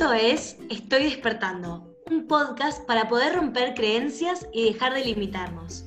[0.00, 5.84] Esto es Estoy despertando, un podcast para poder romper creencias y dejar de limitarnos.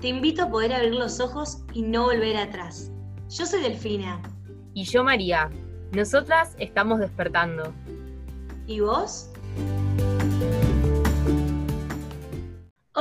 [0.00, 2.92] Te invito a poder abrir los ojos y no volver atrás.
[3.28, 4.22] Yo soy Delfina.
[4.72, 5.50] Y yo María.
[5.90, 7.74] Nosotras estamos despertando.
[8.68, 9.32] ¿Y vos?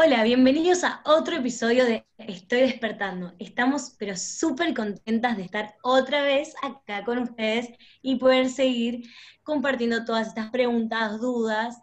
[0.06, 3.34] Hola, bienvenidos a otro episodio de Estoy despertando.
[3.40, 7.70] Estamos pero súper contentas de estar otra vez acá con ustedes
[8.04, 9.10] y poder seguir
[9.42, 11.78] compartiendo todas estas preguntas, dudas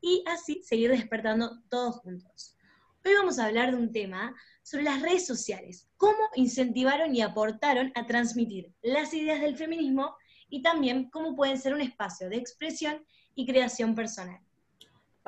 [0.00, 2.56] y así seguir despertando todos juntos.
[3.04, 7.92] Hoy vamos a hablar de un tema sobre las redes sociales, cómo incentivaron y aportaron
[7.94, 10.16] a transmitir las ideas del feminismo
[10.48, 14.47] y también cómo pueden ser un espacio de expresión y creación personal.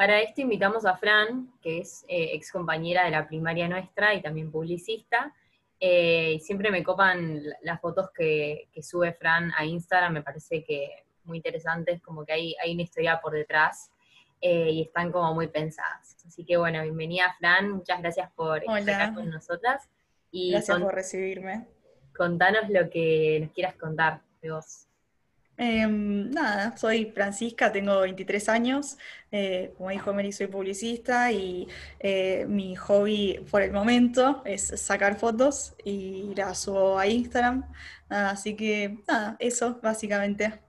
[0.00, 4.22] Para esto invitamos a Fran, que es eh, ex compañera de la primaria nuestra y
[4.22, 5.34] también publicista.
[5.78, 11.36] Eh, siempre me copan las fotos que, sube Fran a Instagram, me parece que muy
[11.36, 13.90] interesantes, como que hay, hay una historia por detrás
[14.40, 16.16] eh, y están como muy pensadas.
[16.26, 19.86] Así que bueno, bienvenida Fran, muchas gracias por estar con nosotras.
[20.30, 21.66] Y gracias por recibirme.
[22.16, 24.86] Contanos lo que nos quieras contar de vos.
[25.62, 28.96] Em, nada, soy Francisca, tengo 23 años,
[29.30, 35.18] eh, como dijo Mary, soy publicista y eh, mi hobby por el momento es sacar
[35.18, 37.70] fotos y las subo a Instagram,
[38.08, 40.62] así que nada, eso básicamente.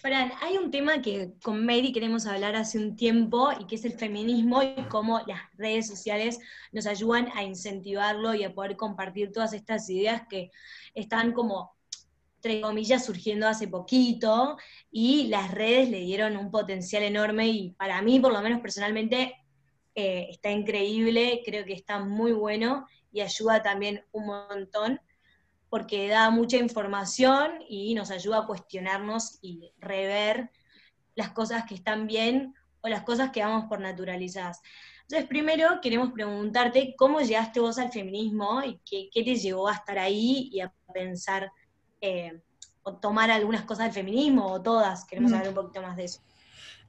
[0.00, 3.84] Fran, hay un tema que con Mary queremos hablar hace un tiempo y que es
[3.84, 6.38] el feminismo y cómo las redes sociales
[6.70, 10.52] nos ayudan a incentivarlo y a poder compartir todas estas ideas que
[10.94, 11.75] están como
[12.46, 14.56] entre comillas, surgiendo hace poquito
[14.90, 19.34] y las redes le dieron un potencial enorme y para mí, por lo menos personalmente,
[19.94, 25.00] eh, está increíble, creo que está muy bueno y ayuda también un montón
[25.68, 30.50] porque da mucha información y nos ayuda a cuestionarnos y rever
[31.16, 34.60] las cosas que están bien o las cosas que vamos por naturalizadas.
[35.02, 39.74] Entonces, primero queremos preguntarte cómo llegaste vos al feminismo y qué, qué te llevó a
[39.74, 41.50] estar ahí y a pensar
[42.00, 42.40] eh,
[42.82, 45.04] o tomar algunas cosas del feminismo o todas?
[45.04, 46.20] Queremos saber un poquito más de eso.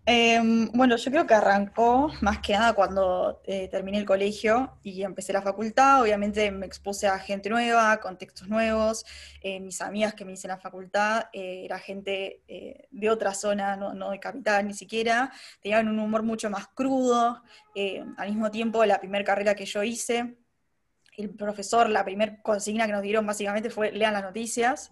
[0.10, 5.04] Em, bueno, yo creo que arrancó más que nada cuando eh, terminé el colegio y
[5.04, 6.02] empecé la facultad.
[6.02, 9.06] Obviamente me expuse a gente nueva, contextos nuevos.
[9.42, 12.42] Eh, mis amigas que me hice en la facultad era gente
[12.90, 15.30] de otra zona, no, no, de capital ni siquiera.
[15.62, 17.42] Tenían un humor mucho más crudo.
[18.18, 20.38] al mismo tiempo, la primera carrera que yo hice,
[21.18, 24.92] el profesor, la primera consigna que nos dieron básicamente fue lean las noticias.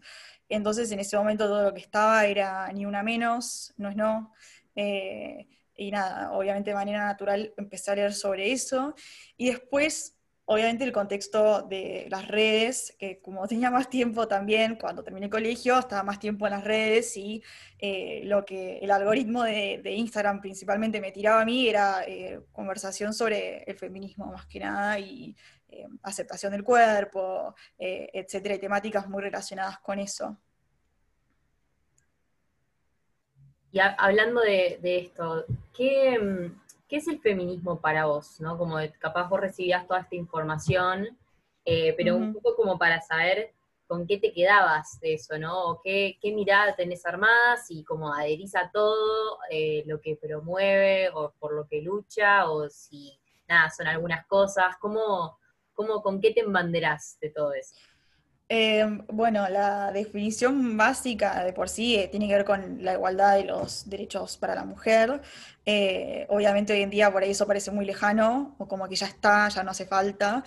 [0.50, 4.34] Entonces en ese momento todo lo que estaba era ni una menos, no es no.
[4.75, 5.47] Eh,
[5.78, 8.96] y nada, obviamente de manera natural empecé a leer sobre eso.
[9.38, 15.03] Y después, obviamente el contexto de las redes, que como tenía más tiempo también, cuando
[15.03, 17.44] terminé el colegio, estaba más tiempo en las redes y
[17.80, 23.13] eh, lo que el algoritmo de, Instagram principalmente me tiraba a mí era eh, conversación
[23.13, 25.36] sobre el feminismo más que nada y
[25.69, 30.37] eh, aceptación del cuerpo, eh, etcétera, y temáticas muy relacionadas con eso.
[33.71, 35.45] Y hablando de, esto,
[35.75, 36.51] ¿qué,
[36.89, 38.39] es el feminismo para vos?
[38.39, 38.57] ¿no?
[38.57, 41.17] Como capaz vos recibías toda esta información,
[41.65, 43.51] eh, pero un poco como para saber
[43.87, 45.71] con qué te quedabas de eso, ¿no?
[45.71, 49.39] O qué, mirada tenés armada, si como adherís a todo
[49.85, 55.37] lo que promueve o por lo que lucha, o si nada, son algunas cosas, ¿cómo,
[55.75, 57.75] ¿Cómo, ¿Con qué te embanderás de todo eso?
[58.47, 63.38] Em, bueno, la definición básica de por sí eh, tiene que ver con la igualdad
[63.38, 65.22] de los derechos para la mujer.
[65.66, 69.08] Eh, obviamente hoy en día por ahí eso parece muy lejano, o como que ya
[69.08, 70.44] está, ya no hace falta,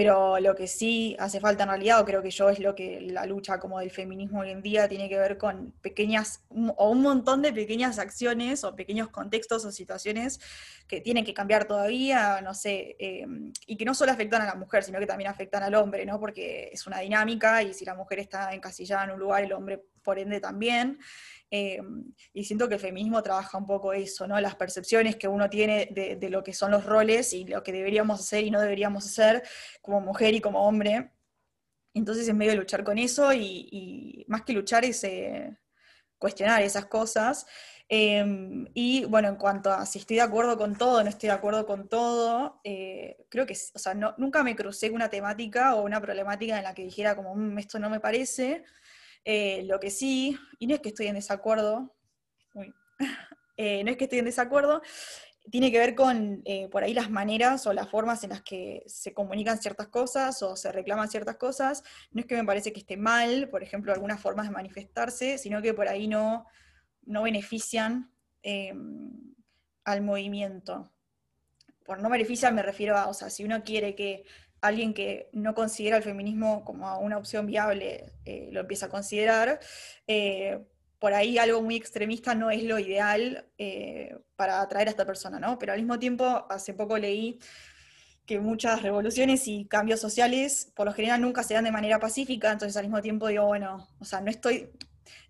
[0.00, 3.02] pero lo que sí hace falta en realidad, o creo que yo es lo que
[3.02, 7.02] la lucha como del feminismo hoy en día tiene que ver con pequeñas, o un
[7.02, 10.40] montón de pequeñas acciones, o pequeños contextos o situaciones
[10.88, 14.54] que tienen que cambiar todavía, no sé, em, y que no solo afectan a la
[14.54, 16.18] mujer, sino que también afectan al hombre, ¿no?
[16.18, 19.84] Porque es una dinámica, y si la mujer está encasillada en un lugar, el hombre
[20.10, 20.98] por ende también.
[21.52, 21.80] Eh,
[22.32, 24.40] y siento que el feminismo trabaja un poco eso, ¿no?
[24.40, 28.18] Las percepciones que uno tiene de, lo que son los roles y lo que deberíamos
[28.18, 29.44] hacer y no deberíamos hacer
[29.80, 31.12] como mujer y como hombre.
[31.94, 35.56] Entonces es medio luchar con eso y, más que luchar es eh,
[36.18, 37.46] cuestionar esas cosas.
[37.88, 41.34] Em, y bueno, en cuanto a si estoy de acuerdo con todo, no estoy de
[41.34, 45.82] acuerdo con todo, eh, creo que, o sea, nunca me crucé con una temática o
[45.82, 48.64] una problemática en la que dijera como, mm, esto no me parece,
[49.24, 51.94] eh, lo que sí, y no es que estoy en desacuerdo,
[53.56, 54.82] eh, no es que estoy en desacuerdo,
[55.50, 58.82] tiene que ver con eh, por ahí las maneras o las formas en las que
[58.86, 61.82] se comunican ciertas cosas o se reclaman ciertas cosas.
[62.12, 65.62] No es que me parece que esté mal, por ejemplo, algunas formas de manifestarse, sino
[65.62, 66.46] que por ahí no,
[67.02, 68.12] no benefician
[69.84, 70.92] al movimiento.
[71.84, 74.24] Por no benefician me refiero a, o sea, si uno quiere que
[74.60, 79.60] alguien que no considera el feminismo como una opción viable eh, lo empieza a considerar,
[80.06, 80.64] eh,
[80.98, 83.46] por ahí algo muy extremista no es lo ideal
[84.36, 85.58] para atraer a esta persona, ¿no?
[85.58, 87.38] Pero al mismo tiempo, hace poco leí
[88.30, 92.52] que muchas revoluciones y cambios sociales por lo general nunca se dan de manera pacífica,
[92.52, 94.70] entonces al mismo tiempo digo, bueno, o sea, no estoy,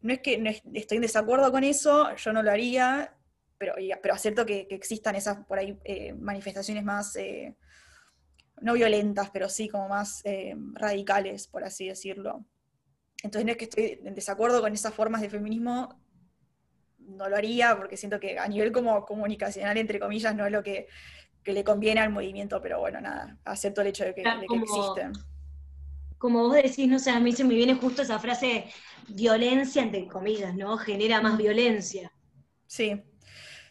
[0.03, 3.15] no es que estoy en desacuerdo con eso, yo no lo haría,
[3.56, 7.56] pero, pero acepto que, existan esas por ahí eh, manifestaciones más, eh,
[8.60, 12.44] no violentas, pero sí como más eh, radicales, por así decirlo.
[13.22, 16.00] Entonces no es que estoy en desacuerdo con esas formas de feminismo,
[16.98, 20.62] no lo haría porque siento que a nivel como comunicacional, entre comillas, no es lo
[20.62, 20.86] que
[21.42, 25.12] que le conviene al movimiento, pero bueno, nada, acepto el hecho de que, existen.
[26.18, 28.66] Como vos decís, no sé, a mí se me viene justo esa frase,
[29.08, 30.76] violencia entre comillas, ¿no?
[30.76, 32.12] Genera más violencia.
[32.66, 33.02] Sí,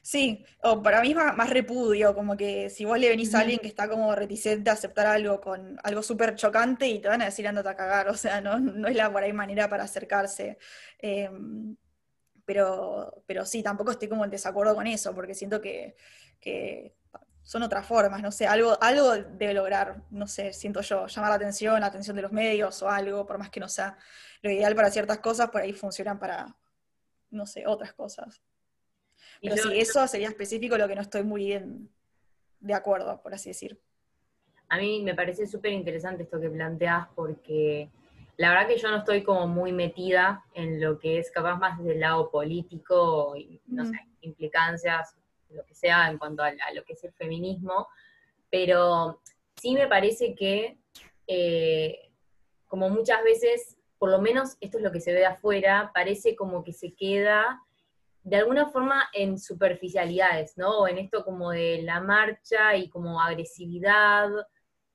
[0.02, 3.60] sí, o para mí es más, repudio, como que si vos le venís a alguien
[3.60, 7.26] que está como reticente a aceptar algo con algo súper chocante y te van a
[7.26, 10.58] decir andate a cagar, o sea, no, no es la por ahí manera para acercarse.
[11.00, 11.76] Em,
[12.46, 15.96] pero, pero sí, tampoco estoy como en desacuerdo con eso, porque siento que,
[16.40, 16.96] que
[17.44, 21.36] son otras formas, no sé, algo, algo debe lograr, no sé, siento yo, llamar la
[21.36, 23.98] atención, la atención de los medios o algo, por más que no sea
[24.42, 26.56] lo ideal para ciertas cosas, por ahí funcionan para,
[27.32, 28.42] no sé, otras cosas.
[29.42, 31.90] Pero sí, eso sería específico lo que no estoy muy bien
[32.60, 33.80] de acuerdo, por así decir.
[34.68, 37.90] A mí me parece súper interesante esto que planteas porque
[38.38, 41.84] la verdad que yo no estoy como muy metida en lo que es capaz más
[41.84, 45.16] del lado político, y, no sé, implicancias
[45.50, 47.88] lo que sea en cuanto a, lo que es el feminismo,
[48.50, 49.20] pero
[49.56, 50.78] sí me parece que,
[51.28, 52.12] eh,
[52.68, 56.36] como muchas veces, por lo menos esto es lo que se ve de afuera, parece
[56.36, 57.62] como que se queda
[58.24, 60.80] de alguna forma en superficialidades, ¿no?
[60.80, 64.30] O en esto como de la marcha y como agresividad,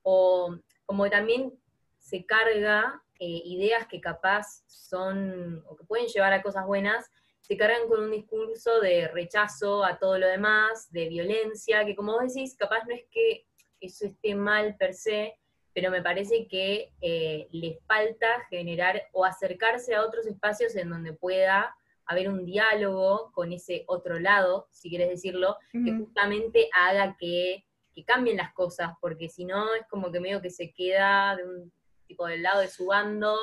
[0.03, 0.55] o
[0.85, 1.51] como también
[1.99, 7.09] se carga eh, ideas que capaz son, o que pueden llevar a cosas buenas,
[7.41, 12.13] se cargan con un discurso de rechazo a todo lo demás, de violencia, que como
[12.13, 13.45] vos decís, capaz no es que
[13.79, 15.37] eso esté mal per se,
[15.73, 21.13] pero me parece que eh, les falta generar o acercarse a otros espacios en donde
[21.13, 21.75] pueda
[22.05, 27.65] haber un diálogo con ese otro lado, si quieres decirlo, que justamente haga que,
[28.05, 31.71] cambien las cosas, porque si no es como que medio que se queda de un
[32.05, 33.37] tipo del lado de su bando,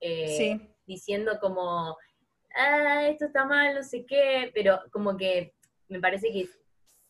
[0.00, 1.98] eh, diciendo como
[2.56, 5.54] ah, esto está mal, no sé qué, pero como que
[5.88, 6.48] me parece que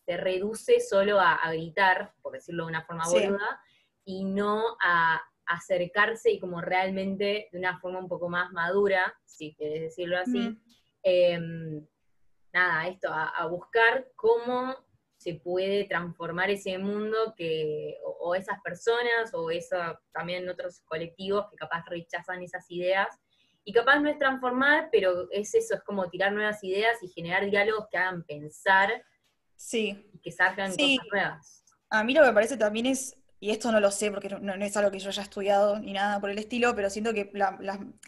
[0.04, 3.60] se reduce solo a, gritar, por decirlo de una forma boluda,
[4.04, 9.54] y no a acercarse y como realmente de una forma un poco más madura, si
[9.54, 10.58] quieres decirlo así,
[11.02, 11.86] em,
[12.52, 14.76] nada, esto, a, buscar cómo
[15.16, 21.56] se puede transformar ese mundo que, o, esas personas, o esa, también otros colectivos que
[21.56, 23.08] capaz rechazan esas ideas,
[23.64, 27.48] y capaz no es transformar, pero es eso, es como tirar nuevas ideas y generar
[27.50, 29.04] diálogos que hagan pensar
[29.54, 30.10] sí.
[30.14, 31.64] y que salgan cosas nuevas.
[31.90, 34.52] A mí lo que me parece también es y esto no lo sé porque no,
[34.54, 37.32] es algo que yo haya estudiado ni nada por el estilo, pero siento que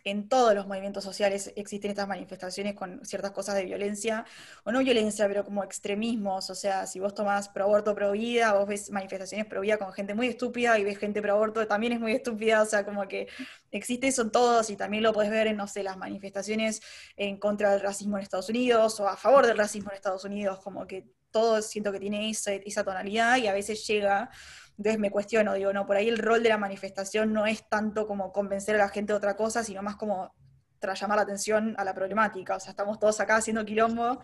[0.04, 4.26] en todos los movimientos sociales existen estas manifestaciones con ciertas cosas de violencia,
[4.64, 8.52] o no violencia, pero como extremismos, o sea, si vos tomás pro aborto, pro vida,
[8.52, 11.94] vos ves manifestaciones pro vida con gente muy estúpida y ves gente pro aborto también
[11.94, 13.26] es muy estúpida, o sea, como que
[13.70, 16.82] existe eso en todos y también lo podés ver en, no sé, las manifestaciones
[17.16, 20.58] en contra del racismo en Estados Unidos o a favor del racismo en Estados Unidos,
[20.60, 24.30] como que todo siento que tiene esa tonalidad y a veces llega
[24.78, 28.06] entonces me cuestiono, digo, no, por ahí el rol de la manifestación no es tanto
[28.06, 30.34] como convencer a la gente de otra cosa, sino más como
[30.78, 32.56] tras llamar la atención a la problemática.
[32.56, 34.20] O sea, estamos todos acá haciendo quilombo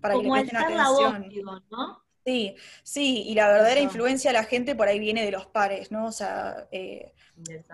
[0.00, 1.28] para que le presten atención.
[1.70, 2.02] ¿no?
[2.24, 2.54] Sí,
[2.84, 6.06] sí, y la verdadera influencia de la gente por ahí viene de los pares, ¿no?
[6.06, 7.14] O sea, eh,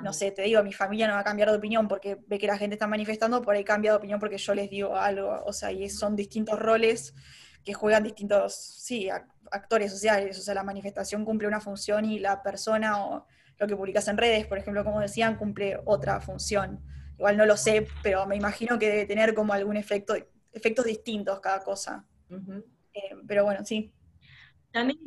[0.02, 2.46] no sé, te digo, mi familia no va a cambiar de opinión porque ve que
[2.46, 5.52] la gente está manifestando, por ahí cambia de opinión porque yo les digo algo, o
[5.52, 7.14] sea, y son distintos roles
[7.62, 9.10] que juegan distintos, sí,
[9.52, 13.26] actores sociales, o sea, la manifestación cumple una función y la persona o
[13.58, 16.80] lo que publicas en redes, por ejemplo, como decían, cumple otra función.
[17.18, 20.14] Igual no lo sé, pero me imagino que debe tener como algún efecto,
[20.52, 22.06] efectos distintos cada cosa.
[22.94, 23.92] Eh, pero bueno, sí.
[24.70, 24.98] También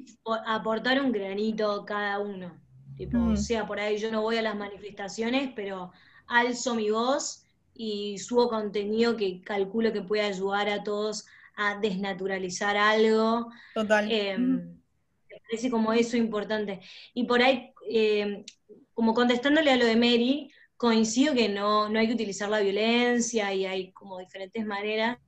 [0.45, 2.59] aportar un granito cada uno.
[2.97, 5.91] Tipo, o sea, por ahí yo no voy a las manifestaciones, pero
[6.27, 12.77] alzo mi voz y subo contenido que calculo que puede ayudar a todos a desnaturalizar
[12.77, 13.51] algo.
[13.73, 14.11] Total.
[14.11, 16.81] Eh, me parece como eso importante.
[17.13, 18.45] Y por ahí, eh,
[18.93, 23.53] como contestándole a lo de Mary, coincido que no, no hay que utilizar la violencia
[23.53, 25.19] y hay como diferentes maneras.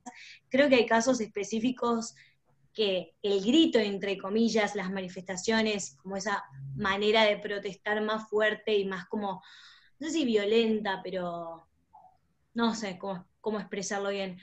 [0.48, 2.14] Creo que hay casos específicos
[2.72, 6.42] que el grito, entre comillas, las manifestaciones, como esa
[6.74, 9.42] manera de protestar más fuerte y más como,
[10.00, 11.68] no sé si violenta, pero
[12.52, 14.38] no sé cómo, cómo expresarlo bien.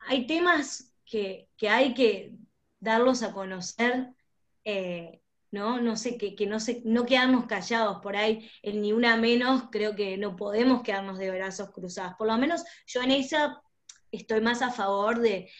[0.00, 2.34] Hay temas que, hay que
[2.78, 4.08] darlos a conocer,
[4.64, 5.80] eh, ¿no?
[5.80, 9.94] No sé, que, no, sé, no quedarnos callados por ahí, el ni una menos, creo
[9.94, 12.14] que no podemos quedarnos de brazos cruzados.
[12.16, 13.60] Por lo menos yo en esa
[14.10, 15.50] estoy más a favor de,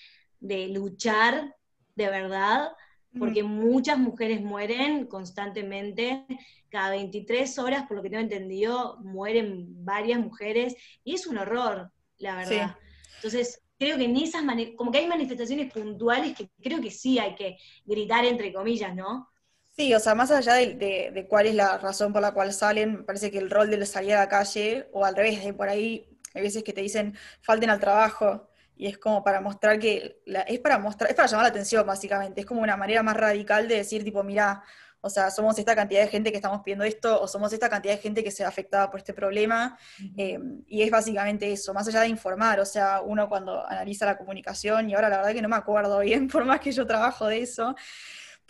[0.40, 1.56] de luchar
[1.94, 2.72] de verdad,
[3.18, 6.24] porque muchas mujeres mueren constantemente,
[6.68, 11.92] cada 23 horas, por lo que tengo entendido, mueren varias mujeres, y es un horror,
[12.18, 12.76] la verdad.
[13.16, 14.42] Entonces, creo que en esas
[14.76, 17.56] como que hay manifestaciones puntuales que creo que sí hay que
[17.86, 19.30] gritar entre comillas, ¿no?
[19.70, 23.30] Sí, o sea, más allá de, cuál es la razón por la cual salen, parece
[23.30, 26.42] que el rol de salir a la calle, o al revés, de por ahí, hay
[26.42, 30.78] veces que te dicen falten al trabajo, y es como para mostrar que, es para
[30.78, 34.04] mostrar, es para llamar la atención básicamente, es como una manera más radical de decir
[34.04, 34.62] tipo, mira,
[35.00, 37.94] o sea, somos esta cantidad de gente que estamos pidiendo esto, o somos esta cantidad
[37.94, 39.78] de gente que se ha afectada por este problema,
[40.16, 44.16] eh, y es básicamente eso, más allá de informar, o sea, uno cuando analiza la
[44.16, 47.26] comunicación, y ahora la verdad que no me acuerdo bien, por más que yo trabajo
[47.26, 47.74] de eso,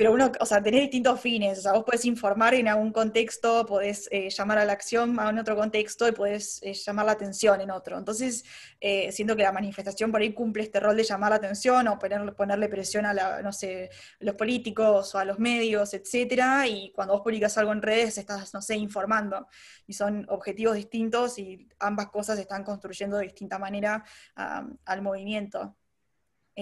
[0.00, 3.66] pero uno, o sea, tenés distintos fines, o sea, vos podés informar en algún contexto,
[3.66, 7.60] podés eh, llamar a la acción en otro contexto y podés eh, llamar la atención
[7.60, 7.98] en otro.
[7.98, 8.42] Entonces,
[8.80, 11.98] eh, siento que la manifestación por ahí cumple este rol de llamar la atención o
[11.98, 13.90] ponerle, ponerle presión a la, no sé,
[14.20, 18.54] los políticos o a los medios, etcétera, y cuando vos publicas algo en redes estás,
[18.54, 19.48] no sé, informando,
[19.86, 24.02] y son objetivos distintos y ambas cosas están construyendo de distinta manera
[24.34, 25.76] al movimiento.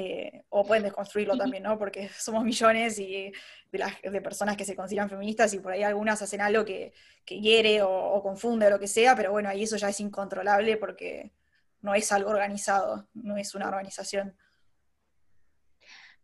[0.00, 1.76] Eh, o pueden desconstruirlo también, ¿no?
[1.76, 3.33] Porque somos millones y
[3.73, 6.93] de, las, de personas que se consideran feministas y por ahí algunas hacen algo que,
[7.25, 10.76] que hiere o, confunde o lo que sea, pero bueno, ahí eso ya es incontrolable
[10.76, 11.33] porque
[11.81, 14.37] no es algo organizado, no es una organización.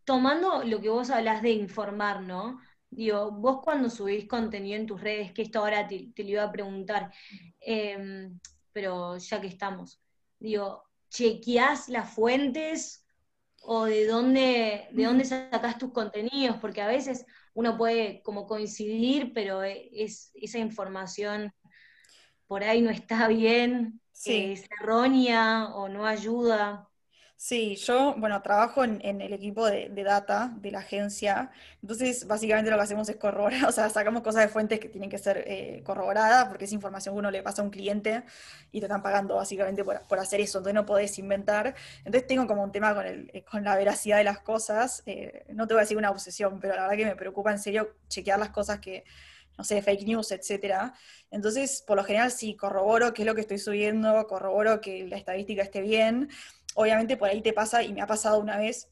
[0.04, 2.60] Tomando lo que vos hablas de informar, ¿no?
[2.90, 6.52] Digo, vos cuando subís contenido en tus redes, que esto ahora te, lo iba a
[6.52, 7.12] preguntar,
[7.60, 8.38] em,
[8.72, 10.00] pero ya que estamos,
[10.38, 13.03] digo, ¿chequeás las fuentes
[13.66, 19.32] o de dónde, de dónde sacas tus contenidos, porque a veces uno puede como coincidir,
[19.34, 21.52] pero e, es, esa información
[22.46, 26.88] por ahí no está bien, es errónea o no ayuda.
[27.36, 31.50] Sí, yo, bueno, trabajo en, el equipo de, data de la agencia,
[31.82, 35.10] entonces básicamente lo que hacemos es corroborar, o sea, sacamos cosas de fuentes que tienen
[35.10, 38.22] que ser eh, corroboradas, porque es información que uno le pasa a un cliente
[38.72, 41.74] y te están pagando básicamente por, hacer eso, entonces no podés inventar.
[41.98, 45.74] Entonces tengo como un tema con, eh, la veracidad de las cosas, eh, no te
[45.74, 48.50] voy a decir una obsesión, pero la verdad que me preocupa en serio chequear las
[48.50, 49.04] cosas que,
[49.58, 50.94] no sé, fake news, etcétera.
[51.30, 55.16] Entonces, por lo general, sí, corroboro qué es lo que estoy subiendo, corroboro que la
[55.16, 56.30] estadística esté bien,
[56.74, 58.88] obviamente por ahí te pasa, y me ha pasado una vez,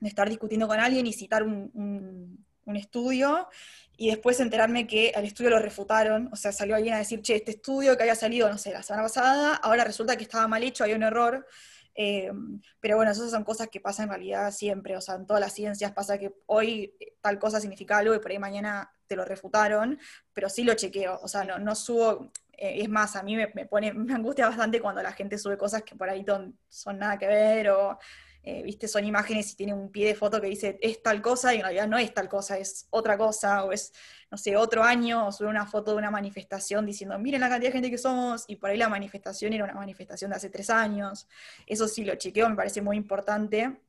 [0.00, 2.44] de estar discutiendo con alguien y citar un,
[2.74, 3.48] estudio
[3.96, 7.36] y después enterarme que al estudio lo refutaron, o sea, salió alguien a decir, che,
[7.36, 10.62] este estudio que había salido, no sé, la semana pasada, ahora resulta que estaba mal
[10.62, 11.46] hecho, había un error.
[11.94, 12.30] Eh,
[12.78, 15.54] pero bueno, esas son cosas que pasan en realidad siempre, o sea, en todas las
[15.54, 19.98] ciencias pasa que hoy tal cosa significa algo y por ahí mañana te lo refutaron,
[20.34, 23.48] pero sí lo chequeo, o sea, no, no subo, eh, es más, a mí me,
[23.66, 26.24] pone, me angustia bastante cuando la gente sube cosas que por ahí
[26.68, 27.98] son nada que ver o,
[28.48, 31.52] eh, viste, son imágenes y tiene un pie de foto que dice es tal cosa
[31.52, 33.92] y en realidad no es tal cosa, es otra cosa o es,
[34.30, 37.70] no sé, otro año o sube una foto de una manifestación diciendo miren la cantidad
[37.70, 40.70] de gente que somos y por ahí la manifestación era una manifestación de hace tres
[40.70, 41.26] años.
[41.66, 43.80] Eso sí lo chequeo, me parece muy importante.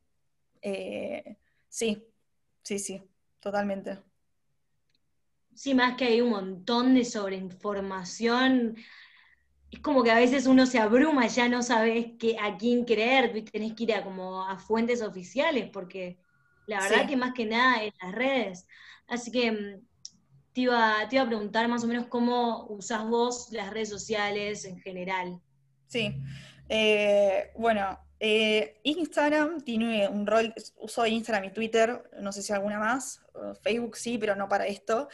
[0.61, 1.37] Eh,
[1.69, 2.03] sí,
[2.63, 3.03] sí, sí,
[3.39, 3.99] totalmente.
[5.57, 8.75] Sí, más que hay un montón de sobreinformación.
[9.71, 13.43] Es como que a veces uno se abruma, ya no sabes qué, a quién creer,
[13.51, 16.19] tenés que ir a, como a fuentes oficiales, porque
[16.67, 18.67] la verdad que más que nada en las redes.
[19.07, 19.81] Así que mm,
[20.53, 24.63] te iba, te iba a preguntar más o menos cómo usás vos las redes sociales
[24.63, 25.41] en general.
[25.87, 26.21] Sí,
[26.69, 32.79] eh, bueno, eh, Instagram tiene un rol, uso Instagram y Twitter, no sé si alguna
[32.79, 33.21] más,
[33.61, 35.07] Facebook sí, pero no para esto.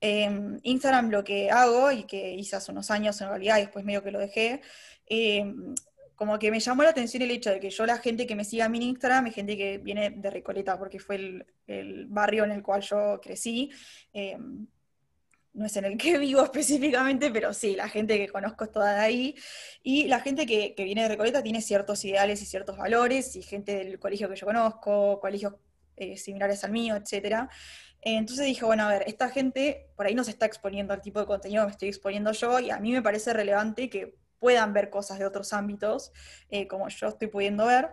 [0.00, 3.84] Em, Instagram lo que hago, y que hice hace unos años en realidad, y después
[3.84, 4.60] medio que lo dejé,
[5.06, 5.74] em,
[6.14, 8.44] como que me llamó la atención el hecho de que yo la gente que me
[8.44, 12.52] siga a mi Instagram es gente que viene de Recoleta, porque fue el, barrio en
[12.52, 13.70] el cual yo crecí.
[15.54, 18.94] No es en el que vivo específicamente, pero sí, la gente que conozco es toda
[18.94, 19.34] de ahí.
[19.82, 23.76] Y la gente que, viene de Recoleta tiene ciertos ideales y ciertos valores, y gente
[23.76, 25.54] del colegio que yo conozco, colegios
[25.96, 27.48] eh, similares al mío, etc.
[28.02, 31.20] Entonces dije, bueno, a ver, esta gente por ahí no se está exponiendo al tipo
[31.20, 34.74] de contenido que me estoy exponiendo yo y a mí me parece relevante que puedan
[34.74, 36.12] ver cosas de otros ámbitos,
[36.50, 37.92] eh, como yo estoy pudiendo ver.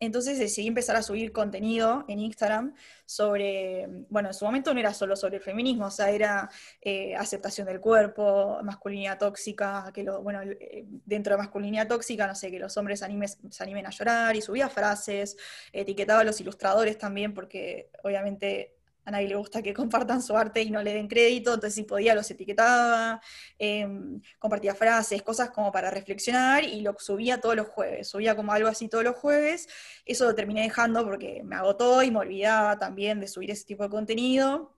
[0.00, 2.74] Entonces decidí empezar a subir contenido en Instagram
[3.04, 6.50] sobre, bueno, en su momento no era solo sobre el feminismo, o sea, era
[6.80, 12.34] eh, aceptación del cuerpo, masculinidad tóxica, que lo, bueno, eh, dentro de masculinidad tóxica, no
[12.34, 15.36] sé, que los hombres se animen a llorar, y subía frases,
[15.72, 18.75] etiquetaba a los ilustradores también, porque obviamente
[19.06, 21.84] a nadie le gusta que compartan su arte y no le den crédito, entonces si
[21.84, 23.20] podía los etiquetaba,
[23.58, 28.52] em, compartía frases, cosas como para reflexionar y lo subía todos los jueves, subía como
[28.52, 29.68] algo así todos los jueves,
[30.04, 33.84] eso lo terminé dejando porque me agotó y me olvidaba también de subir ese tipo
[33.84, 34.75] de contenido.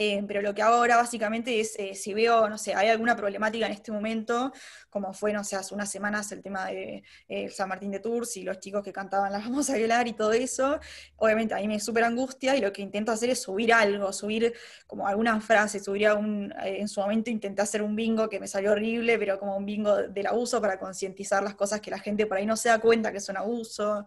[0.00, 3.16] Eh, pero lo que hago ahora básicamente es, eh, si veo, no sé, hay alguna
[3.16, 4.52] problemática en este momento,
[4.90, 8.36] como fue, no sé, hace unas semanas el tema de eh, San Martín de Tours
[8.36, 10.78] y los chicos que cantaban las vamos a violar y todo eso,
[11.16, 14.54] obviamente a mí me súper angustia y lo que intento hacer es subir algo, subir
[14.86, 18.70] como alguna frase, subir un, en su momento intenté hacer un bingo que me salió
[18.70, 22.36] horrible, pero como un bingo del abuso para concientizar las cosas que la gente por
[22.36, 24.04] ahí no se da cuenta que es un abuso,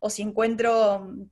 [0.00, 1.28] o si encuentro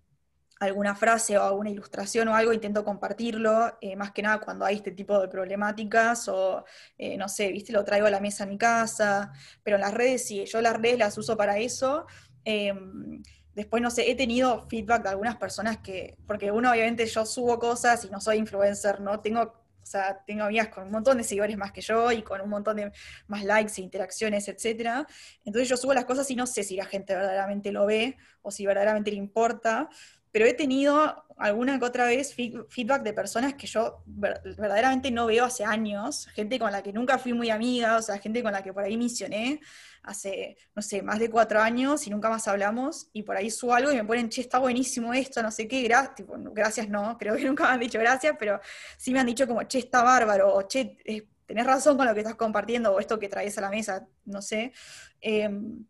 [0.61, 4.77] alguna frase o alguna ilustración o algo, intento compartirlo, eh, más que nada cuando hay
[4.77, 6.65] este tipo de problemáticas o,
[6.99, 9.95] eh, no sé, viste, lo traigo a la mesa en mi casa, pero en las
[9.95, 12.07] redes sí, yo las redes las uso para eso.
[12.45, 13.23] Em,
[13.55, 17.59] después, no sé, he tenido feedback de algunas personas que, porque uno obviamente yo subo
[17.59, 19.21] cosas y no soy influencer, ¿no?
[19.21, 22.41] Tengo o sea, tengo amigas con un montón de seguidores más que yo y con
[22.41, 22.93] un montón de
[23.27, 25.07] más likes e interacciones, etc.
[25.45, 28.51] Entonces yo subo las cosas y no sé si la gente verdaderamente lo ve o
[28.51, 29.89] si verdaderamente le importa
[30.33, 35.45] pero he tenido alguna que otra vez feedback de personas que yo verdaderamente no veo
[35.45, 38.63] hace años, gente con la que nunca fui muy amiga, o sea, gente con la
[38.63, 39.61] que por ahí misioné
[40.03, 43.75] hace, no sé, más de cuatro años y nunca más hablamos, y por ahí subo
[43.75, 47.37] algo y me ponen, che, está buenísimo esto, no sé qué, gracias, gracias no, creo
[47.37, 48.61] que nunca me han dicho gracias, pero
[48.99, 52.15] sí me han dicho como, che, está bárbaro, o che, eh, tenés razón con lo
[52.15, 54.73] que estás compartiendo, o esto que traes a la mesa, no sé.
[55.21, 55.85] Em,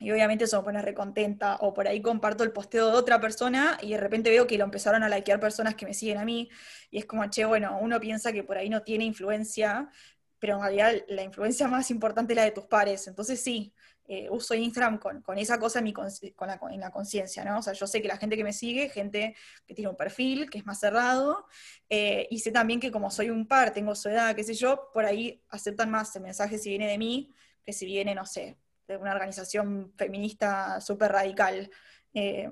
[0.00, 3.78] y obviamente eso me pone recontenta, o por ahí comparto el posteo de otra persona
[3.82, 6.48] y de repente veo que lo empezaron a likear personas que me siguen a mí,
[6.90, 9.90] y es como, che, bueno, uno piensa que por ahí no tiene influencia,
[10.38, 13.74] pero en realidad la influencia más importante es la de tus pares, entonces sí,
[14.12, 16.08] eh, uso Instagram con, esa cosa en, mi con
[16.48, 17.58] la, en la conciencia, ¿no?
[17.58, 19.36] O sea, yo sé que la gente que me sigue, gente
[19.66, 21.46] que tiene un perfil, que es más cerrado,
[21.88, 24.90] eh, y sé también que como soy un par, tengo su edad, qué sé yo,
[24.92, 27.32] por ahí aceptan más el mensaje si viene de mí,
[27.62, 28.58] que si viene, no sé,
[28.90, 31.70] de una organización feminista súper radical,
[32.12, 32.50] eh,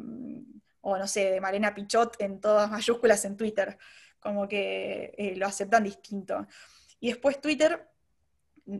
[0.81, 3.77] o no sé, de Marina Pichot en todas mayúsculas en Twitter,
[4.21, 6.47] como que eh, lo aceptan distinto.
[7.01, 7.89] Y después Twitter,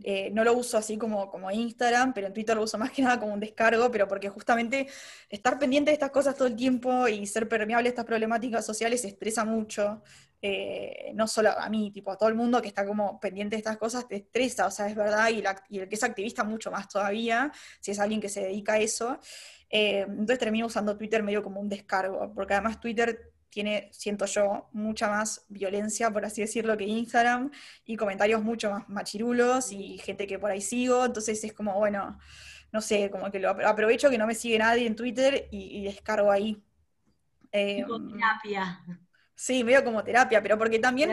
[0.03, 3.01] eh, no lo uso así como, como Instagram, pero en Twitter lo uso más que
[3.01, 4.87] nada como un descargo, pero porque justamente
[5.29, 9.03] estar pendiente de estas cosas todo el tiempo y ser permeable a estas problemáticas sociales
[9.03, 10.01] estresa mucho.
[10.41, 13.59] Eh, no solo a mí, tipo a todo el mundo que está como pendiente de
[13.59, 16.87] estas cosas, te estresa, o sea, es verdad, y, el que es activista mucho más
[16.87, 19.19] todavía, si es alguien que se dedica a eso.
[19.69, 24.69] Eh, entonces termino usando Twitter medio como un descargo, porque además Twitter tiene, siento yo,
[24.71, 27.51] mucha más violencia, por así decirlo, que Instagram,
[27.85, 32.17] y comentarios mucho más machirulos y gente que por ahí sigo, entonces es como, bueno,
[32.71, 36.31] no sé, como que lo aprovecho que no me sigue nadie en Twitter y, descargo
[36.31, 36.63] ahí.
[37.51, 38.79] Eh, terapia.
[39.39, 41.11] Sí, medio como terapia, pero porque también,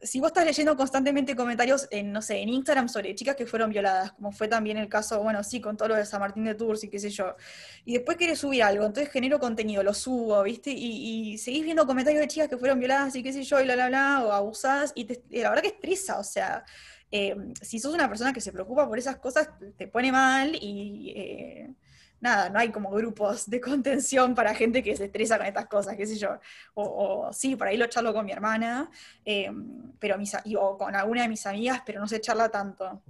[0.00, 3.68] si vos estás leyendo constantemente comentarios en, no sé, en Instagram sobre chicas que fueron
[3.68, 6.54] violadas, como fue también el caso, bueno, sí, con todo lo de San Martín de
[6.54, 7.36] Tours y qué sé yo,
[7.84, 10.70] y después querés subir algo, entonces genero contenido, lo subo, ¿viste?
[10.70, 13.76] Y, seguís viendo comentarios de chicas que fueron violadas y qué sé yo, y la,
[13.76, 15.06] la, bla, o abusadas, y,
[15.38, 16.64] la verdad que estresa, o sea,
[17.10, 21.12] eh, si sos una persona que se preocupa por esas cosas, te pone mal y...
[21.14, 21.74] Eh,
[22.20, 25.96] nada, no hay como grupos de contención para gente que se estresa con estas cosas,
[25.96, 26.38] qué sé yo.
[26.74, 28.90] O, sí, por ahí lo charlo con mi hermana,
[29.24, 33.02] em, pero mis, o con alguna de mis amigas, pero no se charla tanto.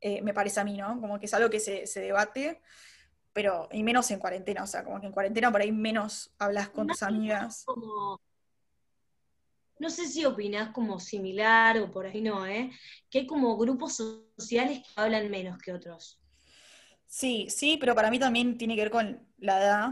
[0.00, 1.00] Eh, me parece a mí, ¿no?
[1.00, 2.62] Como que es algo que se, debate,
[3.32, 6.70] pero y menos en cuarentena, o sea, como que en cuarentena por ahí menos hablas
[6.70, 7.66] con tus amigas.
[9.78, 12.70] no sé si opinás como similar o por ahí no, ¿eh?
[13.10, 16.19] Que hay como grupos sociales que hablan menos que otros.
[17.10, 19.88] Sí, sí, pero para mí también tiene que ver con la edad.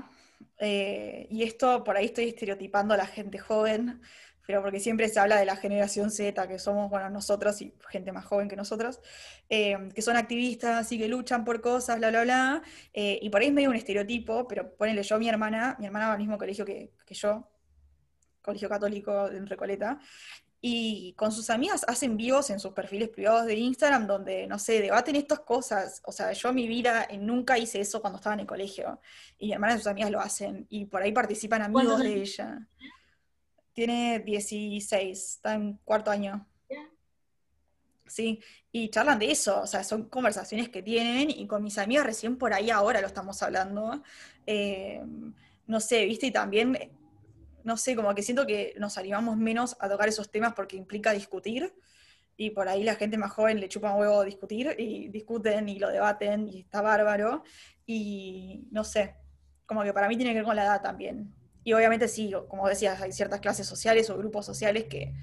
[0.61, 4.01] Eh, y esto por ahí estoy estereotipando a la gente joven,
[4.47, 8.13] pero porque siempre se habla de la generación Z, que somos, bueno, nosotras y gente
[8.13, 9.01] más joven que nosotras,
[9.49, 12.63] eh, que son activistas y que luchan por cosas, bla, bla, bla.
[12.95, 16.07] Eh, y por ahí es medio un estereotipo, pero ponele yo, mi hermana, mi hermana
[16.09, 17.51] va al mismo colegio que, que yo,
[18.43, 20.01] colegio católico en Recoleta,
[20.61, 24.81] y con sus amigas hacen vivos en sus perfiles privados de Instagram donde, no sé,
[24.81, 26.03] debaten estas cosas.
[26.05, 29.01] O sea, yo en mi vida nunca hice eso cuando estaba en el colegio.
[29.39, 30.67] Y mi hermana y sus amigas lo hacen.
[30.69, 32.67] Y por ahí participan amigos de ella.
[33.73, 36.45] tiene 16, está en cuarto año.
[38.09, 38.41] Sí,
[38.73, 42.39] y charlan de eso, o sea, son conversaciones que tienen y con mis amigas recién
[42.39, 44.03] por ahí ahora lo estamos hablando.
[44.47, 45.03] Eh,
[45.67, 46.98] no sé, viste, y también,
[47.69, 51.13] no sé, como que siento que nos animamos menos a tocar esos temas porque implica
[51.13, 51.73] discutir
[52.37, 55.79] y por ahí la gente más joven le chupa un huevo discutir y discuten y
[55.79, 57.45] lo debaten y está bárbaro.
[57.87, 59.17] Y no sé,
[59.67, 61.35] como que para mí tiene que ver con la edad también.
[61.63, 65.15] Y obviamente sí, como decías, hay ciertas clases sociales o grupos sociales que,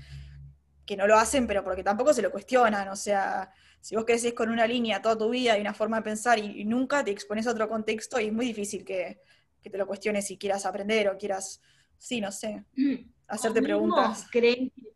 [0.85, 2.87] que no lo hacen, pero porque tampoco se lo cuestionan.
[2.89, 6.03] O sea, si vos creces con una línea toda tu vida y una forma de
[6.03, 9.21] pensar y, nunca te expones a otro contexto, y es muy difícil que,
[9.61, 11.61] te lo cuestiones si quieras aprender o quieras,
[12.05, 12.95] sí, no sé, mm.
[13.27, 14.27] hacerte preguntas.
[14.31, 14.93] ¿Creen que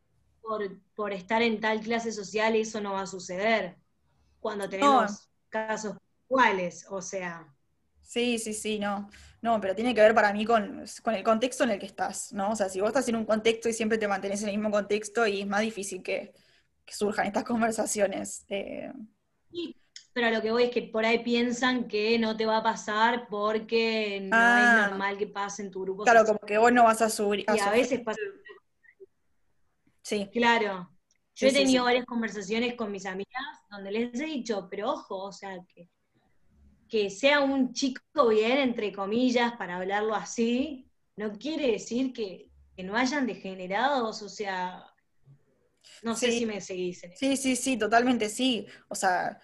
[0.95, 3.77] por, estar en tal clase social eso no va a suceder?
[4.39, 5.97] Cuando tenemos casos
[6.29, 7.51] iguales, o sea.
[8.03, 9.09] Sí, sí, sí, no.
[9.41, 12.51] No, pero tiene que ver para mí con, el contexto en el que estás, ¿no?
[12.51, 14.69] O sea, si vos estás en un contexto y siempre te mantenés en el mismo
[14.69, 16.33] contexto y es más difícil que,
[16.87, 18.45] surjan estas conversaciones.
[18.49, 18.91] Eh.
[19.51, 19.75] Sí,
[20.19, 23.27] pero lo que voy es que por ahí piensan que no te va a pasar
[23.29, 24.87] porque no es ah.
[24.89, 26.03] normal que pase en tu grupo.
[26.03, 27.45] Claro, como que vos no vas a subir.
[27.47, 28.19] y a veces pasa.
[30.01, 30.29] Sí.
[30.33, 30.89] Claro.
[31.35, 35.31] Yo he tenido varias conversaciones con mis amigas donde les he dicho, pero ojo, o
[35.31, 35.87] sea, que
[36.89, 42.49] que sea un chico bien, entre comillas, para hablarlo así, no quiere decir que,
[42.83, 44.85] no hayan degenerados, o sea,
[46.01, 47.01] no sé si me seguís.
[47.15, 48.65] sí, sí, sí, totalmente sí.
[48.87, 49.37] O sea,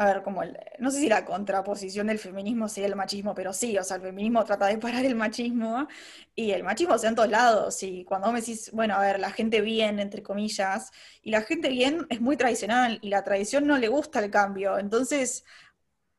[0.00, 3.52] a ver, como el, no sé si la contraposición del feminismo sería el machismo, pero
[3.52, 5.88] sí, o sea, el feminismo trata de parar el machismo
[6.36, 7.82] y el machismo está en todos lados.
[7.82, 11.68] Y cuando me decís, bueno, a ver, la gente bien, entre comillas, y la gente
[11.68, 14.78] bien es muy tradicional y la tradición no le gusta el cambio.
[14.78, 15.44] Entonces,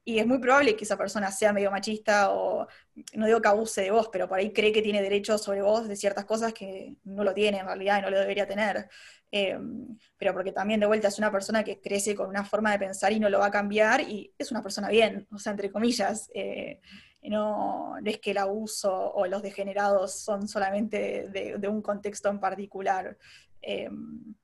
[0.04, 2.68] y es muy probable que esa persona sea medio machista o,
[3.14, 5.88] no digo que abuse de vos, pero por ahí cree que tiene derecho sobre vos
[5.88, 8.90] de ciertas cosas que no lo tiene en realidad y no lo debería tener.
[9.32, 12.80] Em, pero porque también de vuelta es una persona que crece con una forma de
[12.80, 15.72] pensar y no lo va a cambiar y es una persona bien, o sea, entre
[15.72, 16.30] comillas.
[16.34, 16.82] Eh,
[17.24, 23.18] no, es que el abuso o los degenerados son solamente de, un contexto en particular.
[23.62, 24.36] Em,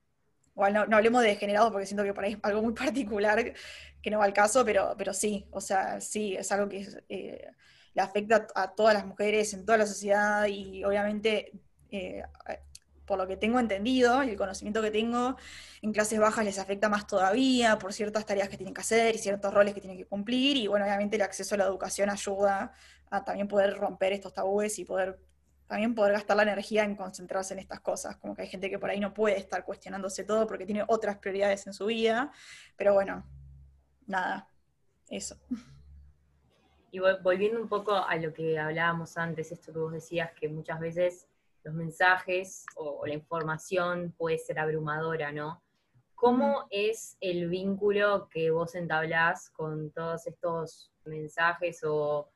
[0.56, 3.54] igual no, hablemos de degenerados porque siento que por ahí es algo muy particular
[4.02, 7.48] que no va al caso, pero, pero sí, o sea, sí, es algo que eh,
[7.94, 11.52] le afecta a todas las mujeres en toda la sociedad y obviamente,
[11.90, 12.24] eh,
[13.06, 15.38] por lo que tengo entendido y el conocimiento que tengo,
[15.82, 19.18] en clases bajas les afecta más todavía por ciertas tareas que tienen que hacer y
[19.18, 22.74] ciertos roles que tienen que cumplir y bueno, obviamente el acceso a la educación ayuda
[23.10, 25.20] a también poder romper estos tabúes y poder
[25.68, 28.80] también poder gastar la energía en concentrarse en estas cosas, como que hay gente que
[28.80, 32.32] por ahí no puede estar cuestionándose todo porque tiene otras prioridades en su vida,
[32.76, 33.26] pero bueno,
[34.06, 34.48] nada,
[35.10, 35.38] eso.
[36.92, 40.80] Y volviendo un poco a lo que hablábamos antes, esto que vos decías, que muchas
[40.80, 41.28] veces
[41.64, 45.62] los mensajes o, la información puede ser abrumadora, ¿no?
[46.14, 52.30] ¿Cómo es el vínculo que vos entablás con todos estos mensajes o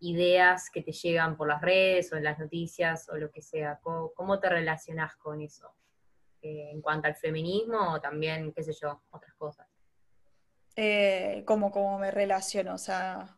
[0.00, 3.80] ideas que te llegan por las redes o en las noticias o lo que sea?
[3.82, 5.68] ¿Cómo, te relacionás con eso?
[6.40, 9.66] Eh, en cuanto al feminismo o también, qué sé yo, otras cosas
[10.80, 13.36] eh, cómo, me relaciono, o sea...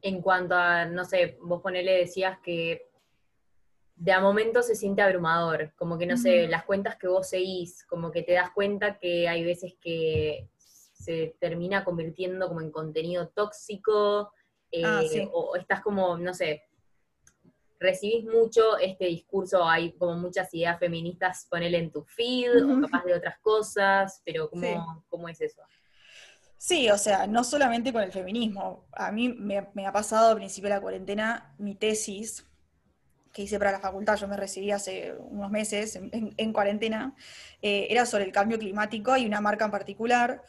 [0.00, 2.88] En cuanto a, no sé, vos ponele, decías que
[3.94, 7.84] de a momento se siente abrumador, como que, no sé, las cuentas que vos seguís,
[7.84, 13.28] como que te das cuenta que hay veces que se termina convirtiendo como en contenido
[13.28, 14.32] tóxico,
[14.84, 16.64] ah, eh, o, estás como, no sé,
[17.78, 23.04] recibís mucho este discurso, hay como muchas ideas feministas, ponele en tu feed, o capaz
[23.04, 25.62] de otras cosas, pero ¿cómo, ¿cómo es eso?
[26.62, 28.84] Sí, o sea, no solamente con el feminismo.
[28.92, 32.46] A mí me, ha pasado a principio de la cuarentena mi tesis
[33.32, 37.16] que hice para la facultad, yo me recibí hace unos meses en, cuarentena,
[37.62, 40.42] eh, era sobre el cambio climático y una marca en particular.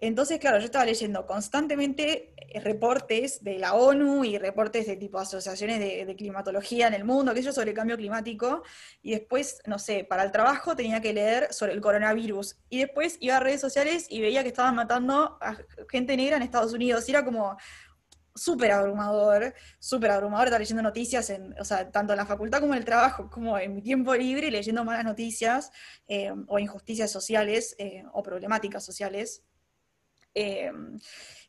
[0.00, 5.18] Entonces, claro, yo estaba leyendo constantemente eh, reportes de la ONU y reportes de tipo
[5.18, 8.62] asociaciones de, climatología en el mundo, que yo sobre el cambio climático,
[9.02, 13.18] y después, no sé, para el trabajo tenía que leer sobre el coronavirus, y después
[13.20, 15.56] iba a redes sociales y veía que estaban matando a
[15.90, 17.56] gente negra en Estados Unidos, y era como
[18.34, 22.72] súper abrumador, súper abrumador estar leyendo noticias, en, o sea, tanto en la facultad como
[22.72, 25.70] en el trabajo, como en mi tiempo libre, leyendo malas noticias
[26.08, 29.42] eh, o injusticias sociales eh, o problemáticas sociales.
[30.34, 30.98] Em,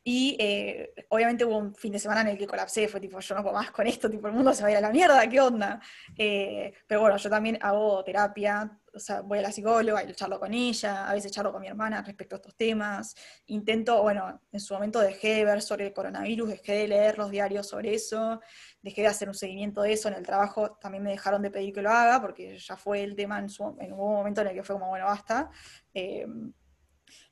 [0.04, 3.36] Y eh, obviamente hubo un fin de semana en el que colapsé, fue tipo, yo
[3.36, 5.30] no puedo más con esto, tipo, el mundo se va a ir a la mierda,
[5.30, 5.80] ¿qué onda?
[6.18, 10.40] Eh, pero bueno, yo también hago terapia, o sea, voy a la psicóloga y charlo
[10.40, 13.16] con ella, a veces charlo con mi hermana respecto a estos temas.
[13.46, 17.30] Intento, bueno, en su momento dejé de ver sobre el coronavirus, dejé de leer los
[17.30, 18.42] diarios sobre eso,
[18.82, 20.10] dejé de hacer un seguimiento de eso.
[20.10, 23.16] En el trabajo también me dejaron de pedir que lo haga, porque ya fue el
[23.16, 25.50] tema en, un momento en el que fue como, bueno, basta.
[25.94, 26.26] Eh,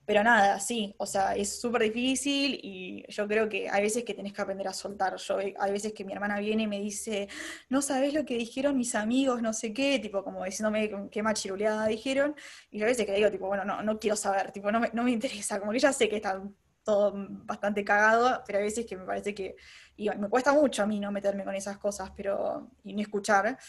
[0.10, 4.16] pero nada, sí, o sea, es súper difícil y yo creo que hay veces que
[4.16, 5.16] tenés que aprender a soltar.
[5.18, 7.30] Yo, hay veces que mi hermana viene y me dice,
[7.70, 11.86] no sabes lo que dijeron mis amigos, no sé qué, tipo como diciéndome qué machiruleada
[11.86, 12.36] dijeron.
[12.72, 14.90] Y yo a veces que digo, tipo, bueno, no, no quiero saber, tipo, no me,
[14.94, 16.42] no me interesa, como que ya sé que está
[16.84, 17.14] todo
[17.46, 19.58] bastante cagado, pero hay veces que me parece que,
[19.96, 23.60] y me cuesta mucho a mí no meterme con esas cosas, pero, y ni escuchar,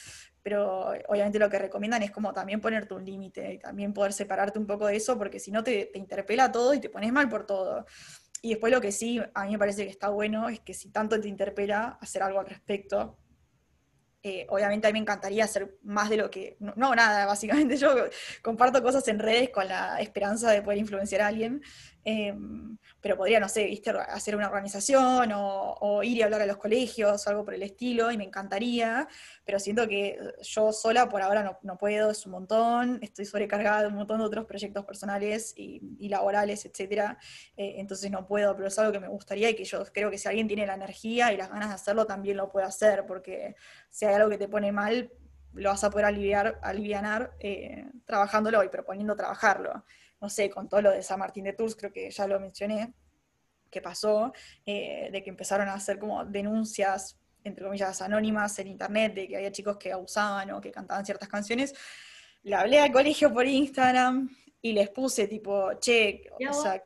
[0.42, 4.58] pero obviamente lo que recomiendan es como también ponerte un límite y también poder separarte
[4.58, 7.28] un poco de eso, porque si no te, te, interpela todo y te pones mal
[7.28, 7.84] por todo.
[8.42, 10.90] Y después lo que sí, a mí me parece que está bueno es que si
[10.90, 13.18] tanto te interpela, hacer algo al respecto.
[14.22, 17.76] Eh, obviamente a mí me encantaría hacer más de lo que, no, no, nada, básicamente
[17.76, 17.94] yo
[18.42, 21.62] comparto cosas en redes con la esperanza de poder influenciar a alguien,
[22.04, 23.90] Em, pero podría, no sé, ¿viste?
[23.90, 28.10] hacer una organización o, ir y hablar a los colegios o algo por el estilo,
[28.10, 29.06] y me encantaría,
[29.44, 33.88] pero siento que yo sola por ahora no, puedo, es un montón, estoy sobrecargada de
[33.88, 37.16] un montón de otros proyectos personales y, laborales, etc.
[37.56, 40.18] Eh, entonces no puedo, pero es algo que me gustaría y que yo creo que
[40.18, 43.54] si alguien tiene la energía y las ganas de hacerlo, también lo puede hacer, porque
[43.90, 45.12] si hay algo que te pone mal,
[45.52, 49.84] lo vas a poder aliviar, alivianar eh, trabajándolo y proponiendo trabajarlo
[50.20, 52.92] no sé, con todo lo de San Martín de Tours, creo que ya lo mencioné,
[53.70, 54.32] que pasó,
[54.66, 59.36] eh, de que empezaron a hacer como denuncias, entre comillas, anónimas en internet, de que
[59.36, 61.74] había chicos que abusaban o que cantaban ciertas canciones.
[62.42, 64.28] Le hablé al colegio por Instagram
[64.60, 66.82] y les puse tipo, che, o sea,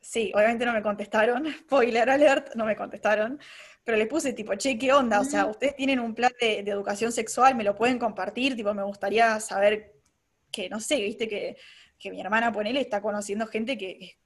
[0.00, 3.40] sí, obviamente no me contestaron, spoiler alert, no me contestaron,
[3.84, 5.20] pero les puse tipo, che, ¿qué onda?
[5.20, 8.74] O sea, ustedes tienen un plan de, de educación sexual, me lo pueden compartir, tipo,
[8.74, 9.94] me gustaría saber
[10.50, 11.56] que, no sé, viste que
[11.98, 14.18] que mi hermana, ponele, está conociendo gente que,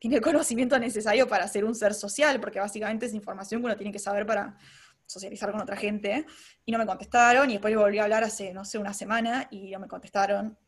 [0.00, 3.76] tiene el conocimiento necesario para ser un ser social, porque básicamente es información que uno
[3.76, 4.56] tiene que saber para
[5.04, 6.24] socializar con otra gente,
[6.64, 9.72] y no me contestaron, y después volví a hablar hace, no sé, una semana, y
[9.72, 10.58] no me contestaron,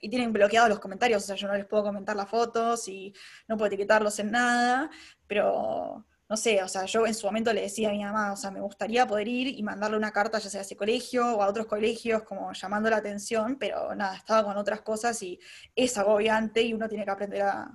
[0.00, 3.12] y tienen bloqueados los comentarios, o sea, yo no les puedo comentar las fotos, y
[3.46, 4.90] no puedo etiquetarlos en nada,
[5.26, 8.36] pero no sé, o sea, yo en su momento le decía a mi mamá, o
[8.36, 11.42] sea, me gustaría poder ir y mandarle una carta, ya sea a ese colegio o
[11.42, 15.38] a otros colegios, como llamando la atención, pero nada, estaba con otras cosas y
[15.74, 17.70] es agobiante y uno tiene que aprender a,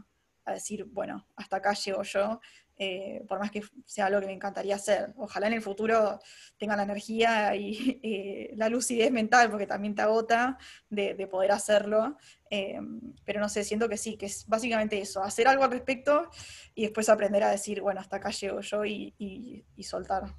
[0.45, 2.41] a decir, bueno, hasta acá llego yo,
[2.83, 5.13] eh, por más que sea lo que me encantaría hacer.
[5.17, 6.17] Ojalá en el futuro
[6.57, 10.57] tenga la energía y eh, la lucidez mental, porque también te agota
[10.89, 12.17] de, poder hacerlo.
[12.49, 12.79] Eh,
[13.23, 16.31] pero no sé, siento que sí, que es básicamente eso, hacer algo al respecto
[16.73, 20.35] y después aprender a decir, bueno, hasta acá llego yo y, soltar.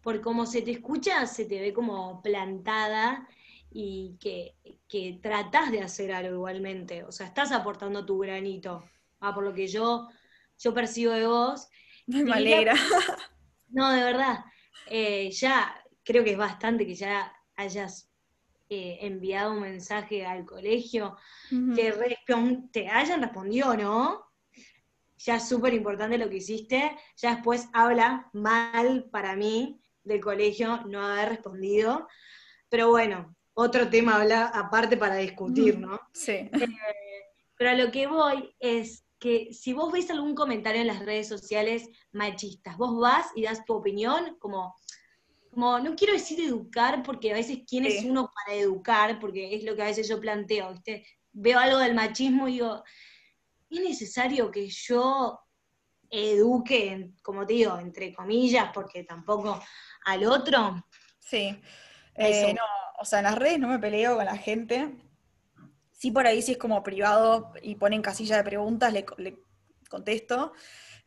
[0.00, 3.28] Por como se te escucha, se te ve como plantada
[3.70, 4.56] y que,
[4.88, 7.04] que tratás de hacer algo igualmente.
[7.04, 8.84] O sea, estás aportando tu granito.
[9.20, 10.08] Ah, por lo que yo
[10.58, 11.68] yo percibo de vos.
[12.06, 12.74] Me alegra.
[13.68, 14.44] No, de verdad.
[14.88, 18.08] Eh, ya creo que es bastante que ya hayas
[18.68, 21.16] eh, enviado un mensaje al colegio,
[21.74, 21.94] que
[22.72, 24.24] te hayan respondido, ¿no?
[25.18, 26.96] Ya es súper importante lo que hiciste.
[27.16, 32.08] Ya después habla mal para mí del colegio no haber respondido.
[32.68, 36.00] Pero bueno, otro tema habla aparte para discutir, ¿no?
[36.12, 36.32] Sí.
[36.32, 36.50] Eh,
[37.56, 41.28] pero a lo que voy es que si vos ves algún comentario en las redes
[41.28, 44.74] sociales machistas, vos vas y das tu opinión, como,
[45.50, 49.64] como no quiero decir educar, porque a veces quién es uno para educar, porque es
[49.64, 51.06] lo que a veces yo planteo, ¿viste?
[51.32, 52.82] Veo algo del machismo y digo,
[53.70, 55.40] ¿es necesario que yo
[56.10, 59.60] eduque, como te digo, entre comillas, porque tampoco
[60.04, 60.84] al otro?
[61.18, 61.60] Sí.
[62.14, 62.62] Eh, no,
[62.98, 64.90] o sea, en las redes no me peleo con la gente,
[65.96, 69.06] Sí, por ahí si es como privado y ponen casilla de preguntas, le,
[69.88, 70.52] contesto.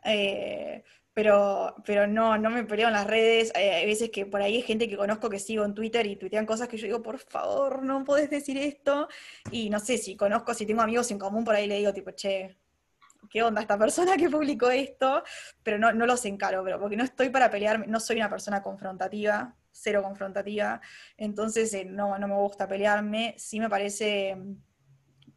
[0.04, 3.52] Eh, pero, pero no, no me peleo en las redes.
[3.56, 6.15] Eh, hay veces que por ahí hay gente que conozco que sigo en Twitter y
[6.15, 9.08] tuitean cosas que yo digo, por favor, no podés decir esto.
[9.52, 12.12] Y no sé, si conozco, si tengo amigos en común, por ahí le digo, tipo,
[12.12, 12.58] che,
[13.30, 15.23] ¿qué onda esta persona que publicó esto?
[15.62, 18.63] Pero no, no los encaro, pero porque no estoy para pelearme, no soy una persona
[18.63, 20.82] confrontativa, cero confrontativa,
[21.17, 23.36] entonces eh, no, no me gusta pelearme.
[23.38, 24.38] Sí me parece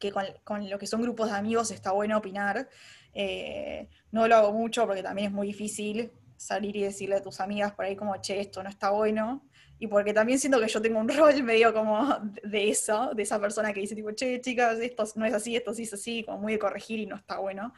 [0.02, 0.10] que
[0.44, 2.68] con, lo que son grupos de amigos está bueno opinar.
[3.14, 7.38] Eh, no lo hago mucho porque también es muy difícil salir y decirle a tus
[7.38, 9.46] amigas por ahí como, che, esto no está bueno,
[9.82, 13.40] y porque también siento que yo tengo un rol medio como de eso, de esa
[13.40, 16.38] persona que dice tipo, che, chicas, esto no es así, esto sí es así, como
[16.38, 17.74] muy de corregir y no está bueno.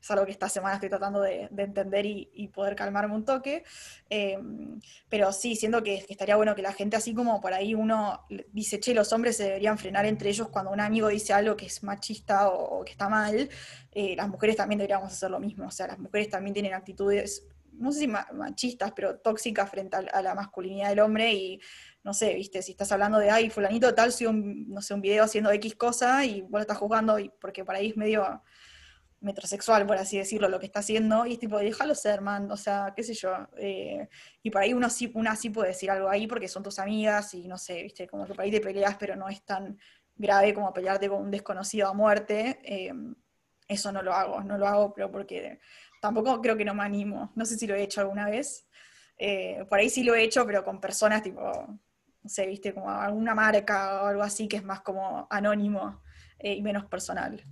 [0.00, 3.64] Es algo que esta semana estoy tratando de, entender y, poder calmarme un toque.
[4.08, 8.24] Em, pero sí, siento que, estaría bueno que la gente, así como por ahí uno
[8.52, 11.66] dice, che, los hombres se deberían frenar entre ellos cuando un amigo dice algo que
[11.66, 13.48] es machista o, que está mal,
[13.90, 15.66] eh, las mujeres también deberíamos hacer lo mismo.
[15.66, 20.22] O sea, las mujeres también tienen actitudes no sé si machistas, pero tóxicas frente a,
[20.22, 21.60] la masculinidad del hombre y
[22.04, 25.00] no sé, viste, si estás hablando de, ay, fulanito tal, si un, no sé, un
[25.00, 28.42] video haciendo X cosa y vos lo estás juzgando y porque por ahí es medio
[29.20, 32.56] metrosexual, por así decirlo, lo que está haciendo, y es tipo, déjalo ser, man, o
[32.56, 34.08] sea, qué sé yo, eh,
[34.42, 37.34] y por ahí uno sí, una sí puede decir algo ahí porque son tus amigas
[37.34, 39.76] y no sé, viste, como que por ahí te peleas, pero no es tan
[40.14, 42.92] grave como pelearte con un desconocido a muerte, eh,
[43.66, 45.60] eso no lo hago, no lo hago, pero porque
[46.00, 47.32] tampoco creo que no me animo.
[47.34, 48.68] No sé si lo he hecho alguna vez.
[49.18, 52.90] Eh, por ahí sí lo he hecho, pero con personas tipo, no sé, viste, como
[52.90, 56.02] alguna marca o algo así que es más como anónimo
[56.38, 57.42] eh, y menos personal.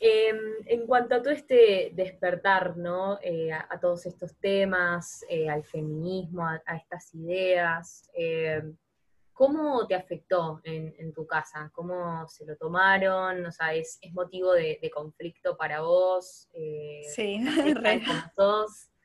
[0.00, 0.36] Em,
[0.66, 3.20] en cuanto a todo este despertar, ¿no?
[3.22, 8.10] Eh, a, todos estos temas, al feminismo, a, estas ideas,
[9.32, 11.70] ¿Cómo te afectó en, tu casa?
[11.74, 13.46] ¿Cómo se lo tomaron?
[13.46, 16.48] O sea, ¿es, motivo de, conflicto para vos?
[16.54, 17.40] Eh, sí,
[18.36, 18.88] sos?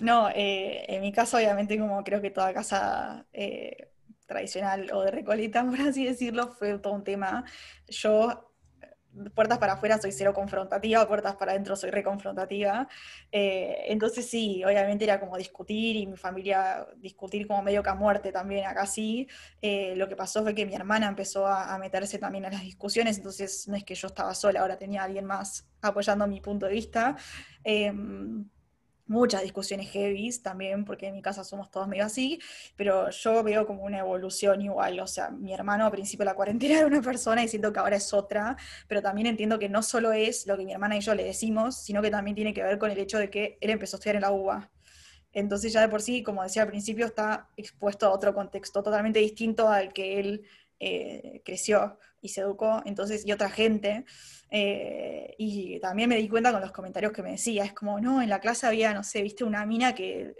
[0.00, 3.90] No, eh, en mi caso obviamente como creo que toda casa eh,
[4.26, 7.44] tradicional o de recoleta, por así decirlo, fue todo un tema.
[7.88, 8.53] Yo
[9.34, 12.88] puertas para afuera soy cero confrontativa, puertas para adentro soy reconfrontativa.
[13.30, 17.94] Eh, entonces sí, obviamente era como discutir y mi familia discutir como medio que a
[17.94, 19.28] muerte también, acá sí.
[19.62, 23.16] Eh, lo que pasó fue que mi hermana empezó a, meterse también en las discusiones,
[23.18, 26.72] entonces no es que yo estaba sola, ahora tenía alguien más apoyando mi punto de
[26.72, 27.16] vista.
[27.62, 28.48] Em,
[29.06, 32.40] muchas discusiones heavy también, porque en mi casa somos todos medio así,
[32.76, 36.34] pero yo veo como una evolución igual, o sea, mi hermano al principio de la
[36.34, 38.56] cuarentena era una persona y siento que ahora es otra,
[38.88, 41.76] pero también entiendo que no solo es lo que mi hermana y yo le decimos,
[41.82, 44.16] sino que también tiene que ver con el hecho de que él empezó a estudiar
[44.16, 44.70] en la UBA.
[45.32, 49.18] Entonces ya de por sí, como decía al principio, está expuesto a otro contexto totalmente
[49.18, 50.46] distinto al que él
[50.80, 54.04] eh, creció y se educó, entonces, y otra gente.
[54.50, 58.22] Eh, y también me di cuenta con los comentarios que me decía, es como, no,
[58.22, 60.34] en la clase había, no sé, viste una mina que,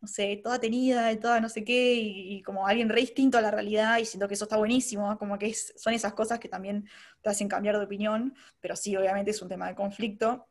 [0.00, 3.40] no sé, toda tenida, y toda no sé qué, y, como alguien re distinto a
[3.40, 6.88] la realidad, y siento que eso está buenísimo, como que son esas cosas que también
[7.22, 10.48] te hacen cambiar de opinión, pero sí, obviamente es un tema de conflicto.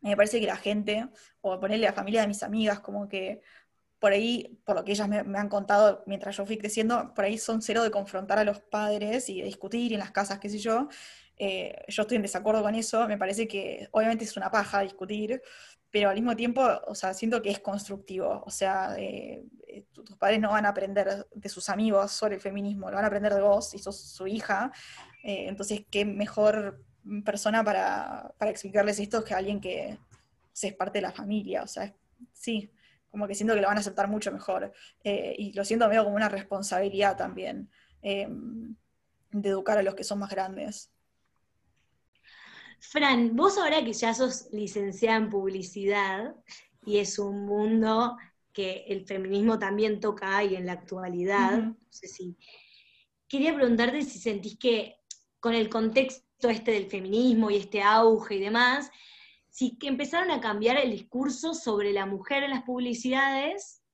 [0.00, 1.08] Me parece que la gente,
[1.40, 3.40] o ponerle la familia de mis amigas, como que
[4.04, 7.38] por ahí, por lo que ellas me, han contado mientras yo fui creciendo, por ahí
[7.38, 10.58] son cero de confrontar a los padres y de discutir en las casas, qué sé
[10.58, 10.90] yo,
[11.38, 15.40] eh, yo estoy en desacuerdo con eso, me parece que obviamente es una paja discutir,
[15.90, 20.18] pero al mismo tiempo, o sea, siento que es constructivo, o sea, eh, eh, tus
[20.18, 23.32] padres no van a aprender de sus amigos sobre el feminismo, lo van a aprender
[23.32, 24.70] de vos y sos su hija,
[25.22, 26.84] entonces qué mejor
[27.24, 29.96] persona para, explicarles esto que alguien que
[30.60, 31.90] es parte de la familia, o sea,
[32.34, 32.70] sí,
[33.14, 34.72] como que siento que lo van a aceptar mucho mejor,
[35.04, 37.70] y lo siento medio como una responsabilidad también
[38.02, 40.90] de educar a los que son más grandes.
[42.80, 46.34] Fran, vos ahora que ya sos licenciada en publicidad
[46.84, 48.16] y es un mundo
[48.52, 52.36] que el feminismo también toca ahí en la actualidad, no sé si.
[53.28, 54.96] Quería preguntarte si sentís que
[55.38, 58.90] con el contexto este del feminismo y este auge y demás,
[59.54, 63.84] si empezaron a cambiar el discurso sobre la mujer en las publicidades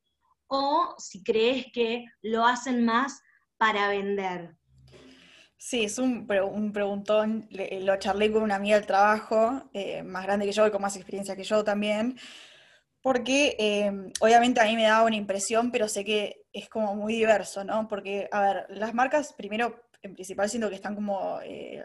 [0.46, 3.20] o si crees que lo hacen más
[3.58, 4.56] para vender.
[5.58, 7.46] Sí, es un, un preguntón.
[7.50, 10.96] lo charlé con una amiga del trabajo, eh, más grande que yo y con más
[10.96, 12.18] experiencia que yo también,
[13.02, 17.12] porque em, obviamente a mí me daba una impresión, pero sé que es como muy
[17.12, 17.86] diverso, ¿no?
[17.86, 21.84] Porque, a ver, las marcas, primero, en principal siento que están como, eh,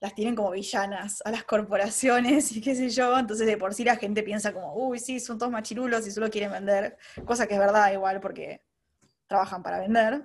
[0.00, 3.84] las tienen como villanas a las corporaciones y qué sé yo, entonces de por sí
[3.84, 7.54] la gente piensa como, uy, sí, son todos machirulos y solo quieren vender, cosa que
[7.54, 8.62] es verdad igual porque
[9.26, 10.24] trabajan para vender,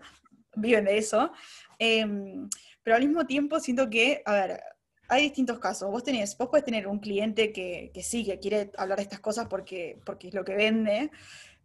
[0.56, 1.32] viven de eso.
[1.78, 2.50] Em,
[2.82, 4.64] pero al mismo tiempo siento que, a ver,
[5.08, 5.92] hay distintos casos.
[5.92, 9.48] Vos tenés, vos puedes tener un cliente que, sí, que quiere hablar de estas cosas
[9.48, 11.12] porque, porque es lo que vende,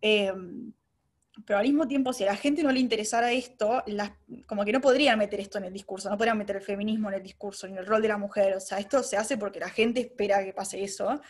[0.01, 0.73] em,
[1.47, 3.83] pero al mismo tiempo, si a la gente no le interesara esto,
[4.47, 7.17] como que no podrían meter esto en el discurso, no podrían meter el feminismo en
[7.17, 8.55] el discurso, ni el rol de la mujer.
[8.57, 11.21] O sea, esto se hace porque la gente espera que pase eso.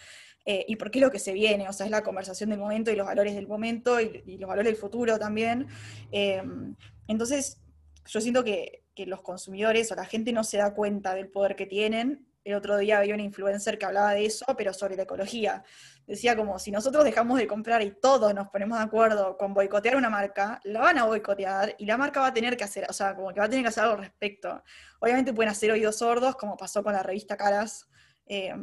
[0.47, 2.91] Eh, y porque es lo que se viene, o sea, es la conversación del momento
[2.91, 5.67] y los valores del momento y, los valores del futuro también.
[6.11, 6.75] Em,
[7.09, 7.61] entonces,
[8.07, 11.65] yo siento que, los consumidores o la gente no se da cuenta del poder que
[11.65, 15.63] tienen el otro día había una influencer que hablaba de eso, pero sobre la ecología.
[16.07, 19.97] Decía como, si nosotros dejamos de comprar y todos nos ponemos de acuerdo con boicotear
[19.97, 22.93] una marca, la van a boicotear y la marca va a tener que hacer, o
[22.93, 24.63] sea, como que va a tener que hacer algo al respecto.
[25.01, 27.89] Obviamente pueden hacer oídos sordos, como pasó con la revista Caras,
[28.27, 28.55] eh,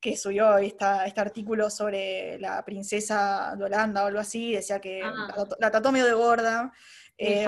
[0.00, 5.46] que subió este artículo sobre la princesa de Holanda o algo así, decía que ah.
[5.58, 6.72] la, trató medio de gorda.
[7.18, 7.46] Eh,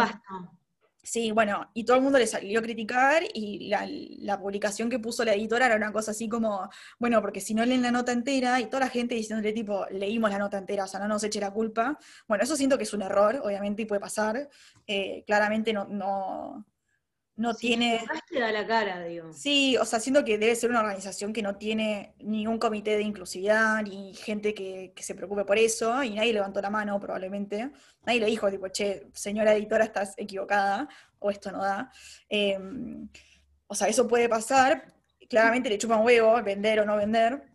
[1.05, 5.23] Sí, bueno, y todo el mundo le salió a criticar y la, publicación que puso
[5.23, 8.59] la editora era una cosa así como, bueno, porque si no leen la nota entera
[8.61, 11.41] y toda la gente diciéndole tipo, leímos la nota entera, o sea, no nos eche
[11.41, 11.99] la culpa.
[12.27, 14.49] Bueno, eso siento que es un error, obviamente, y puede pasar.
[14.87, 16.65] Eh, claramente no, no,
[17.37, 18.05] no tiene...
[18.29, 19.33] Te da la cara, digo.
[19.33, 23.03] Sí, o sea, siento que debe ser una organización que no tiene ningún comité de
[23.03, 27.71] inclusividad, ni gente que, se preocupe por eso, y nadie levantó la mano probablemente.
[28.07, 31.91] Nadie le dijo, tipo, che, señora editora, estás equivocada, o esto no da.
[32.29, 33.09] Em,
[33.67, 34.95] o sea, eso puede pasar,
[35.29, 37.54] claramente le chupan huevo, vender o no vender,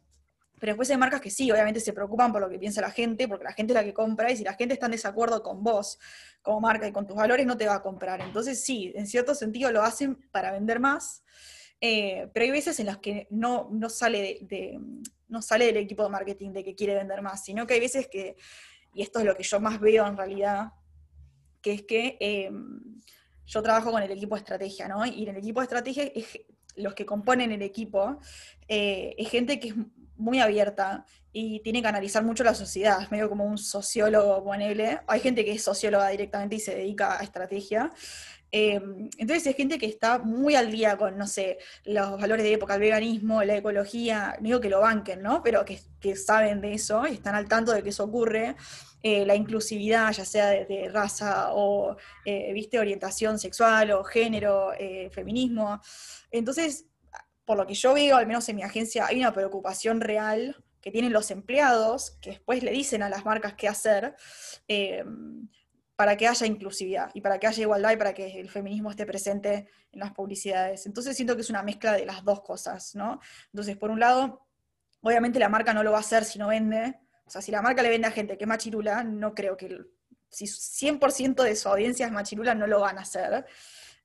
[0.60, 3.28] pero después hay marcas que sí, obviamente se preocupan por lo que piensa la gente,
[3.28, 5.64] porque la gente es la que compra, y si la gente está en desacuerdo con
[5.64, 5.99] vos
[6.41, 8.22] como marca y con tus valores, no te va a comprar.
[8.22, 11.24] Entonces sí, en cierto sentido lo hacen para vender más,
[11.82, 14.80] eh, pero hay veces en las que no, no, sale de,
[15.30, 18.07] no sale del equipo de marketing de que quiere vender más, sino que hay veces
[18.07, 18.36] que,
[18.93, 20.74] y esto es lo que yo más veo en realidad,
[21.62, 22.99] que es que em,
[23.45, 25.05] yo trabajo con el equipo de estrategia, ¿no?
[25.05, 26.12] Y en el equipo de estrategia,
[26.76, 28.20] los que componen el equipo,
[28.68, 29.76] eh, es gente que es
[30.20, 34.99] muy abierta y tiene que analizar mucho la sociedad, es medio como un sociólogo, ponele.
[35.07, 37.91] Hay gente que es socióloga directamente y se dedica a estrategia.
[38.51, 42.53] Em, entonces es gente que está muy al día con, no sé, los valores de
[42.53, 45.43] época, el veganismo, la ecología, no digo que lo banquen, ¿no?
[45.43, 45.80] Pero que,
[46.15, 48.55] saben de eso y están al tanto de que eso ocurre.
[49.01, 51.95] Eh, la inclusividad, ya sea de, raza o,
[52.26, 55.80] eh, viste, orientación sexual o género, eh, feminismo.
[56.32, 56.86] Entonces,
[57.50, 60.91] por lo que yo veo, al menos en mi agencia, hay una preocupación real que
[60.91, 64.16] tienen los empleados, que después le dicen a las marcas qué hacer,
[64.68, 65.04] eh,
[65.95, 69.08] para que haya inclusividad y para que haya igualdad y para que el feminismo esté
[69.08, 70.86] presente en las publicidades.
[70.86, 73.20] Entonces siento que es una mezcla de las dos cosas, ¿no?
[73.52, 74.45] Entonces, por un lado,
[75.02, 77.00] obviamente la marca no lo va a hacer si no vende.
[77.26, 79.76] O sea, si la marca le vende a gente que es machirula, no creo que,
[80.30, 83.43] si 100% de su audiencia es machirula, no lo van a hacer,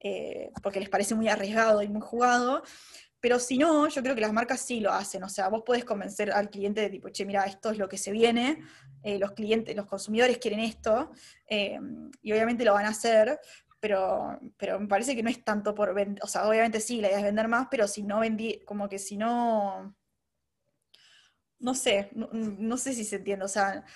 [0.01, 2.63] eh, porque les parece muy arriesgado y muy jugado.
[3.25, 5.25] Pero si no, yo creo que las marcas sí lo hacen.
[5.25, 7.97] O sea, vos podés convencer al cliente de tipo, che, mira, esto es lo que
[7.97, 8.63] se viene,
[9.03, 11.11] eh, los clientes, los consumidores quieren esto,
[11.49, 11.81] eh,
[12.21, 13.41] y obviamente lo van a hacer,
[13.81, 17.09] pero, pero me parece que no es tanto por vender, o sea, obviamente sí, la
[17.09, 19.97] idea es vender más, pero si no vendí, como que si no,
[21.61, 23.87] no sé, no, sé si se entiende, o sea,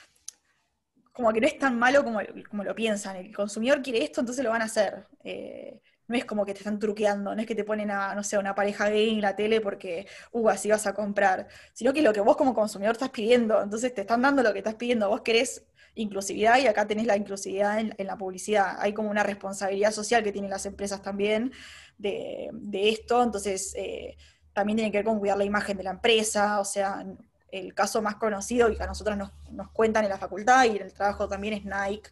[1.13, 4.43] como que no es tan malo como, como, lo piensan, el consumidor quiere esto, entonces
[4.43, 5.07] lo van a hacer.
[5.23, 8.25] Eh, no es como que te están truqueando, no es que te ponen a, no
[8.25, 12.03] sé, una pareja gay en la tele porque, uh, así vas a comprar, sino que
[12.03, 15.09] lo que vos como consumidor estás pidiendo, entonces te están dando lo que estás pidiendo,
[15.09, 19.93] vos querés inclusividad y acá tenés la inclusividad en, la publicidad, hay como una responsabilidad
[19.93, 21.53] social que tienen las empresas también
[21.99, 24.17] de, esto, entonces eh,
[24.55, 27.05] también tiene que ver con cuidar la imagen de la empresa, o sea,
[27.51, 30.77] el caso más conocido y que a nosotros nos, nos cuentan en la facultad y
[30.77, 32.11] en el trabajo también es Nike,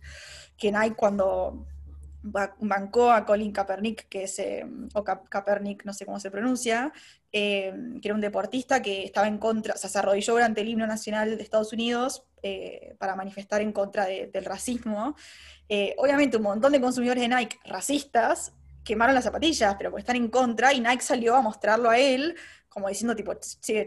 [0.57, 1.67] que Nike cuando
[2.27, 6.93] bancó a Colin Kaepernick, que es, eh, o Kaepernick, no sé cómo se pronuncia,
[7.33, 11.37] eh, que era un deportista que estaba en contra, se arrodilló durante el himno nacional
[11.37, 15.17] de Estados Unidos eh, para manifestar en contra del racismo.
[15.99, 18.53] obviamente un montón de consumidores de Nike racistas
[18.87, 22.37] quemaron las zapatillas, pero pues están en contra, y Nike salió a mostrarlo a él
[22.77, 23.33] como diciendo, tipo,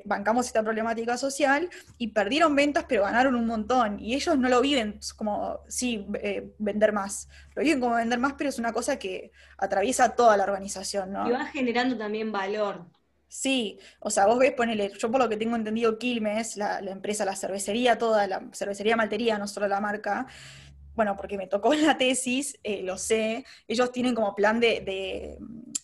[0.05, 1.69] bancamos esta problemática social,
[1.99, 3.99] y perdieron ventas, pero ganaron un montón.
[3.99, 7.29] Y ellos no lo viven como, sí, eh, vender más.
[7.53, 11.29] Lo viven como vender más, pero es una cosa que atraviesa toda la organización, ¿no?
[11.29, 12.87] Y va generando también valor.
[13.27, 16.89] Sí, o sea, vos ves, ponele, yo por lo que tengo entendido, Quilmes, la, la
[16.89, 20.25] empresa, la cervecería, toda la cervecería Maltería, no solo la marca,
[20.95, 24.83] bueno, porque me tocó en la tesis, eh, lo sé, ellos tienen como plan de,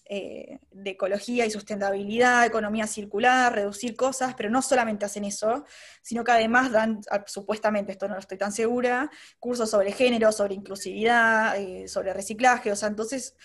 [0.06, 5.66] eh, de, ecología y sustentabilidad, economía circular, reducir cosas, pero no solamente hacen eso,
[6.02, 10.32] sino que además dan, ah, supuestamente, esto no lo estoy tan segura, cursos sobre género,
[10.32, 13.36] sobre inclusividad, eh, sobre reciclaje, o sea, entonces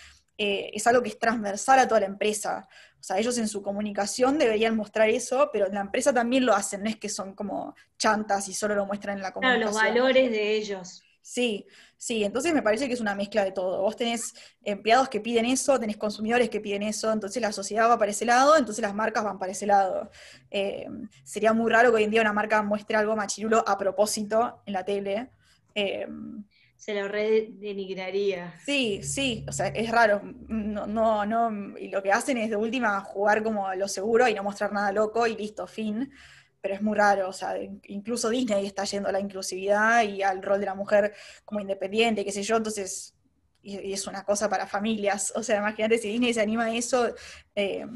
[0.43, 2.67] es algo que es transversal a toda la empresa.
[2.99, 6.55] O sea, ellos en su comunicación deberían mostrar eso, pero en la empresa también lo
[6.55, 9.71] hacen, no es que son como chantas y solo lo muestran en la comunicación.
[9.71, 11.03] Claro, los valores de ellos.
[11.23, 11.67] Sí,
[11.97, 13.83] sí, entonces me parece que es una mezcla de todo.
[13.83, 14.33] Vos tenés
[14.65, 18.25] empleados que piden eso, tenés consumidores que piden eso, entonces la sociedad va para ese
[18.25, 20.11] lado, entonces las marcas van para ese lado.
[20.51, 20.87] Eh,
[21.23, 24.73] sería muy raro que hoy en día una marca muestre algo machirulo a propósito en
[24.73, 25.31] la tele.
[25.75, 26.07] Eh,
[26.77, 28.53] Se lo redenigraría.
[28.57, 30.21] Sí, sí, o sea, es raro.
[30.49, 34.35] No, no, no, y lo que hacen es de última jugar como lo seguro y
[34.35, 36.13] no mostrar nada loco y listo, fin.
[36.61, 40.43] Pero es muy raro, o sea, incluso Disney está yendo a la inclusividad y al
[40.43, 43.15] rol de la mujer como independiente, qué sé yo, entonces,
[43.63, 45.33] y, es una cosa para familias.
[45.37, 47.15] O sea, imagínate si Disney se anima a eso,
[47.55, 47.87] eh,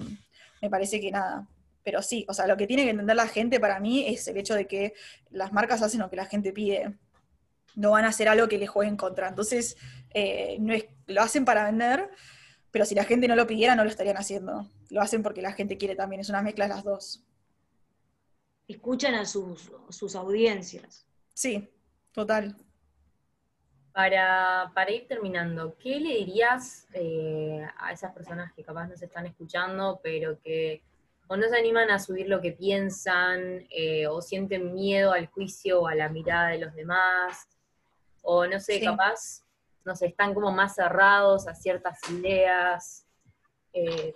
[0.63, 1.47] me parece que nada.
[1.83, 4.39] Pero sí, o sea, lo que tiene que entender la gente para mí es el
[4.39, 4.95] hecho de que
[5.31, 6.97] las marcas hacen lo que la gente pide
[7.75, 9.29] no van a hacer algo que les juegue en contra.
[9.29, 9.77] Entonces,
[10.15, 12.11] eh, no es, lo hacen para vender,
[12.71, 14.71] pero si la gente no lo pidiera, no lo estarían haciendo.
[14.91, 17.25] Lo hacen porque la gente quiere también, es una mezcla de las dos.
[18.67, 21.07] Escuchan a sus, sus audiencias.
[21.33, 21.69] Sí,
[22.13, 22.57] total.
[23.93, 29.27] Para, ir terminando, ¿qué le dirías eh, a esas personas que capaz no se están
[29.27, 30.83] escuchando, pero que
[31.29, 35.83] o no se animan a subir lo que piensan, eh, o sienten miedo al juicio
[35.83, 37.49] o a la mirada de los demás,
[38.23, 39.45] o no sé, capaz,
[39.85, 43.07] no sé, están como más cerrados a ciertas ideas.
[43.73, 44.15] Eh,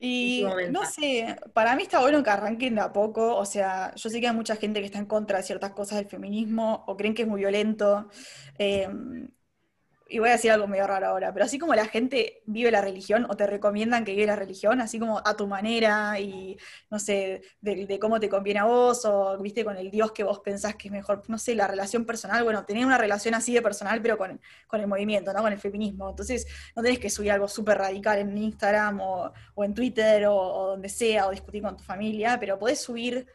[0.00, 4.10] y no sé, para mí está bueno que arranquen de a poco, o sea, yo
[4.10, 6.96] sé que hay mucha gente que está en contra de ciertas cosas del feminismo o
[6.96, 8.08] creen que es muy violento.
[8.58, 8.88] Eh,
[10.10, 12.80] y voy a decir algo medio raro ahora, pero así como la gente vive la
[12.80, 16.58] religión o te recomiendan que vive la religión, así como a tu manera y
[16.90, 20.40] no sé, de, cómo te conviene a vos o viste con el Dios que vos
[20.40, 23.62] pensás que es mejor, no sé, la relación personal, bueno, tener una relación así de
[23.62, 24.40] personal, pero con,
[24.72, 25.42] el movimiento, ¿no?
[25.42, 26.10] Con el feminismo.
[26.10, 30.66] Entonces, no tenés que subir algo súper radical en Instagram o, en Twitter o, o,
[30.70, 33.26] donde sea o discutir con tu familia, pero podés subir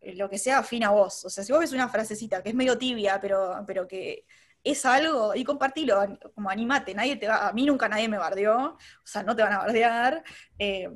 [0.00, 1.24] eh, lo que sea afín a vos.
[1.24, 4.24] O sea, si vos ves una frasecita que es medio tibia, pero, pero que
[4.64, 8.56] es algo, y compartilo, como animate, nadie te va, a mí nunca nadie me bardeó,
[8.58, 10.24] o sea, no te van a bardear,
[10.58, 10.88] eh,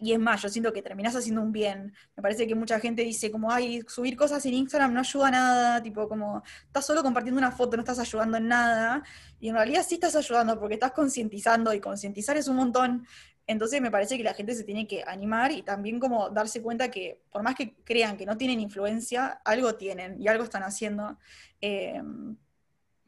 [0.00, 1.92] y es más, yo siento que terminás haciendo un bien.
[2.16, 5.30] Me parece que mucha gente dice como, ay, subir cosas en Instagram no ayuda a
[5.30, 9.02] nada, tipo como, estás solo compartiendo una foto, no estás ayudando en nada,
[9.40, 13.06] y en realidad sí estás ayudando porque estás concientizando, y concientizar es un montón.
[13.46, 16.90] Entonces me parece que la gente se tiene que animar y también como darse cuenta
[16.90, 21.18] que por más que crean que no tienen influencia, algo tienen y algo están haciendo.
[21.60, 22.02] Eh,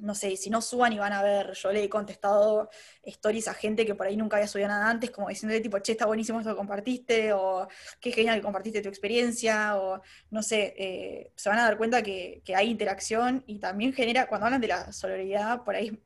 [0.01, 2.71] no sé, si no suban y van a ver, yo le he contestado
[3.03, 5.93] stories a gente que por ahí nunca había subido nada antes, como diciéndole tipo, che,
[5.93, 7.69] está buenísimo esto que compartiste, o
[8.01, 12.03] qué genial que compartiste tu experiencia, o no sé, eh, se van a dar cuenta
[12.03, 15.99] que, hay interacción y también genera, cuando hablan de la solidaridad, por ahí,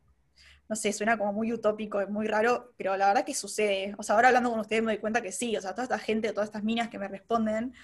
[0.69, 3.95] no sé, suena como muy utópico, muy raro, pero la verdad que sucede.
[3.99, 5.99] O sea, ahora hablando con ustedes me doy cuenta que sí, o sea, toda esta
[5.99, 7.75] gente, todas estas minas que me responden,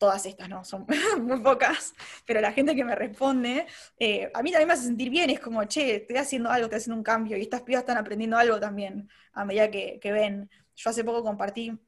[0.00, 0.86] todas estas no, son
[1.22, 1.94] muy pocas,
[2.26, 3.66] pero la gente que me responde,
[3.98, 6.78] eh, a mí también me hace sentir bien, es como, che, estoy haciendo algo, estoy
[6.78, 10.48] haciendo un cambio, y estas pibas están aprendiendo algo también, a medida que, ven.
[10.74, 11.78] Yo hace poco compartí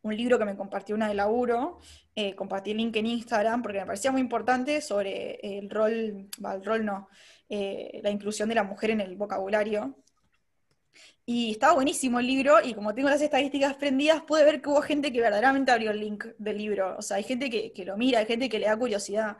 [0.00, 1.78] un libro que me compartió una de laburo,
[2.14, 6.64] eh, compartí el link en Instagram, porque me parecía muy importante sobre el rol, el
[6.64, 7.08] rol no,
[7.50, 9.94] eh, la inclusión de la mujer en el vocabulario,
[11.28, 14.80] y estaba buenísimo el libro, y como tengo las estadísticas prendidas, pude ver que hubo
[14.80, 16.96] gente que verdaderamente abrió el link del libro.
[16.96, 19.36] O sea, hay gente que, lo mira, hay gente que le da curiosidad.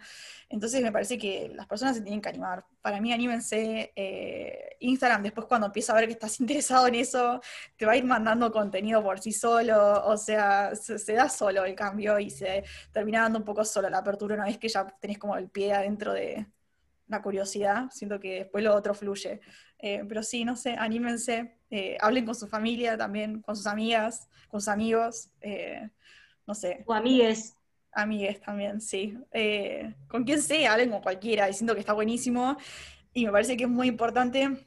[0.48, 2.64] Entonces me parece que las personas se tienen que animar.
[2.82, 3.92] Para mí, anímense.
[3.94, 7.40] Eh, Instagram, después cuando empieza a ver que estás interesado en eso,
[7.76, 10.04] te va a ir mandando contenido por sí solo.
[10.06, 13.98] O sea, se, da solo el cambio y se termina dando un poco solo la
[13.98, 16.46] apertura una vez que ya tenés como el pie adentro de
[17.06, 17.90] la curiosidad.
[17.92, 19.40] Siento que después lo otro fluye.
[19.78, 24.28] Eh, pero sí, no sé, anímense eh, hablen con su familia también, con sus amigas,
[24.48, 25.90] con sus amigos, eh,
[26.46, 26.84] no sé.
[26.86, 27.54] O amigues.
[27.92, 29.16] Amigues también, sí.
[29.32, 32.56] Eh, con quien sea, hablen con cualquiera, diciendo que está buenísimo.
[33.14, 34.66] Y me parece que es muy importante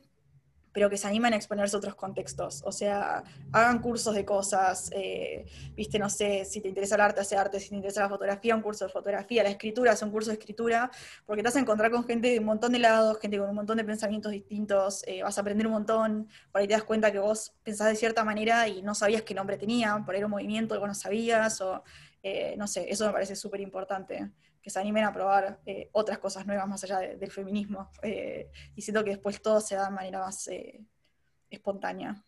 [0.80, 2.62] pero que se animen a exponerse a otros contextos.
[2.64, 3.22] O sea,
[3.52, 7.60] hagan cursos de cosas, eh, viste, no sé, si te interesa el arte, hace arte,
[7.60, 10.38] si te interesa la fotografía, un curso de fotografía, la escritura, hace un curso de
[10.38, 10.90] escritura,
[11.26, 13.56] porque te vas a encontrar con gente de un montón de lados, gente con un
[13.56, 17.12] montón de pensamientos distintos, eh, vas a aprender un montón, por ahí te das cuenta
[17.12, 20.28] que vos pensás de cierta manera y no sabías qué nombre tenía, por ahí era
[20.28, 21.84] un movimiento que vos no sabías, o
[22.24, 24.32] eh, no sé, eso me parece súper importante
[24.62, 27.90] que se animen a probar eh, otras cosas nuevas más allá del feminismo.
[28.04, 30.84] Eh, y siento que después todo se da de manera más eh,
[31.50, 32.24] espontánea.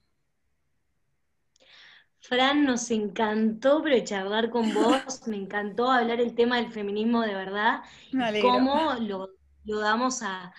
[2.19, 7.33] Fran, nos encantó pero charlar con vos, me encantó hablar el tema del feminismo de
[7.33, 7.81] verdad,
[8.41, 9.31] cómo lo,
[9.63, 10.53] damos a,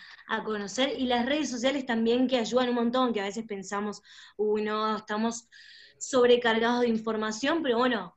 [0.44, 4.02] conocer, y las redes sociales también que ayudan un montón, que a veces pensamos,
[4.36, 5.48] uy, no, estamos
[5.98, 8.16] sobrecargados de información, pero bueno,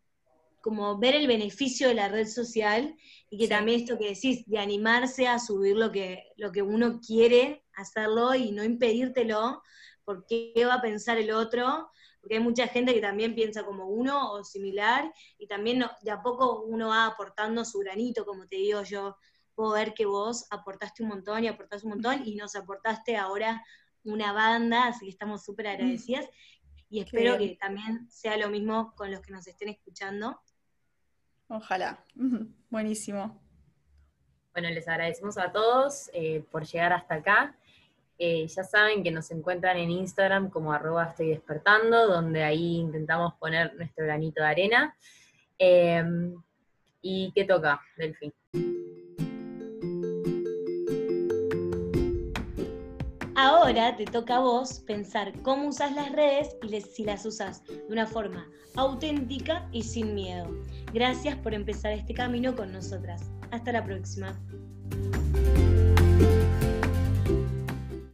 [0.65, 2.97] como ver el beneficio de la red social
[3.29, 6.99] y que también esto que decís, de animarse a subir lo que, lo que uno
[7.05, 9.61] quiere hacerlo y no impedírtelo,
[10.03, 13.85] porque qué va a pensar el otro, porque hay mucha gente que también piensa como
[13.89, 18.55] uno o similar, y también de a poco uno va aportando su granito, como te
[18.55, 19.17] digo yo,
[19.53, 23.63] puedo ver que vos aportaste un montón y aportaste un montón y nos aportaste ahora
[24.03, 26.27] una banda, así que estamos súper agradecidas
[26.89, 30.39] y espero que también sea lo mismo con los que nos estén escuchando.
[31.47, 32.03] Ojalá.
[32.69, 33.39] Buenísimo.
[34.53, 37.55] Bueno, les agradecemos a todos eh, por llegar hasta acá.
[38.17, 43.33] Eh, ya saben que nos encuentran en Instagram como arroba estoy despertando, donde ahí intentamos
[43.35, 44.95] poner nuestro granito de arena.
[45.57, 46.35] Em,
[47.01, 48.33] ¿Y qué toca, Delphi?
[53.35, 57.85] Ahora te toca a vos pensar cómo usas las redes y si las usas de
[57.89, 60.47] una forma auténtica y sin miedo.
[60.95, 63.21] Gracias por empezar este camino con nosotras.
[63.51, 64.33] Hasta la próxima.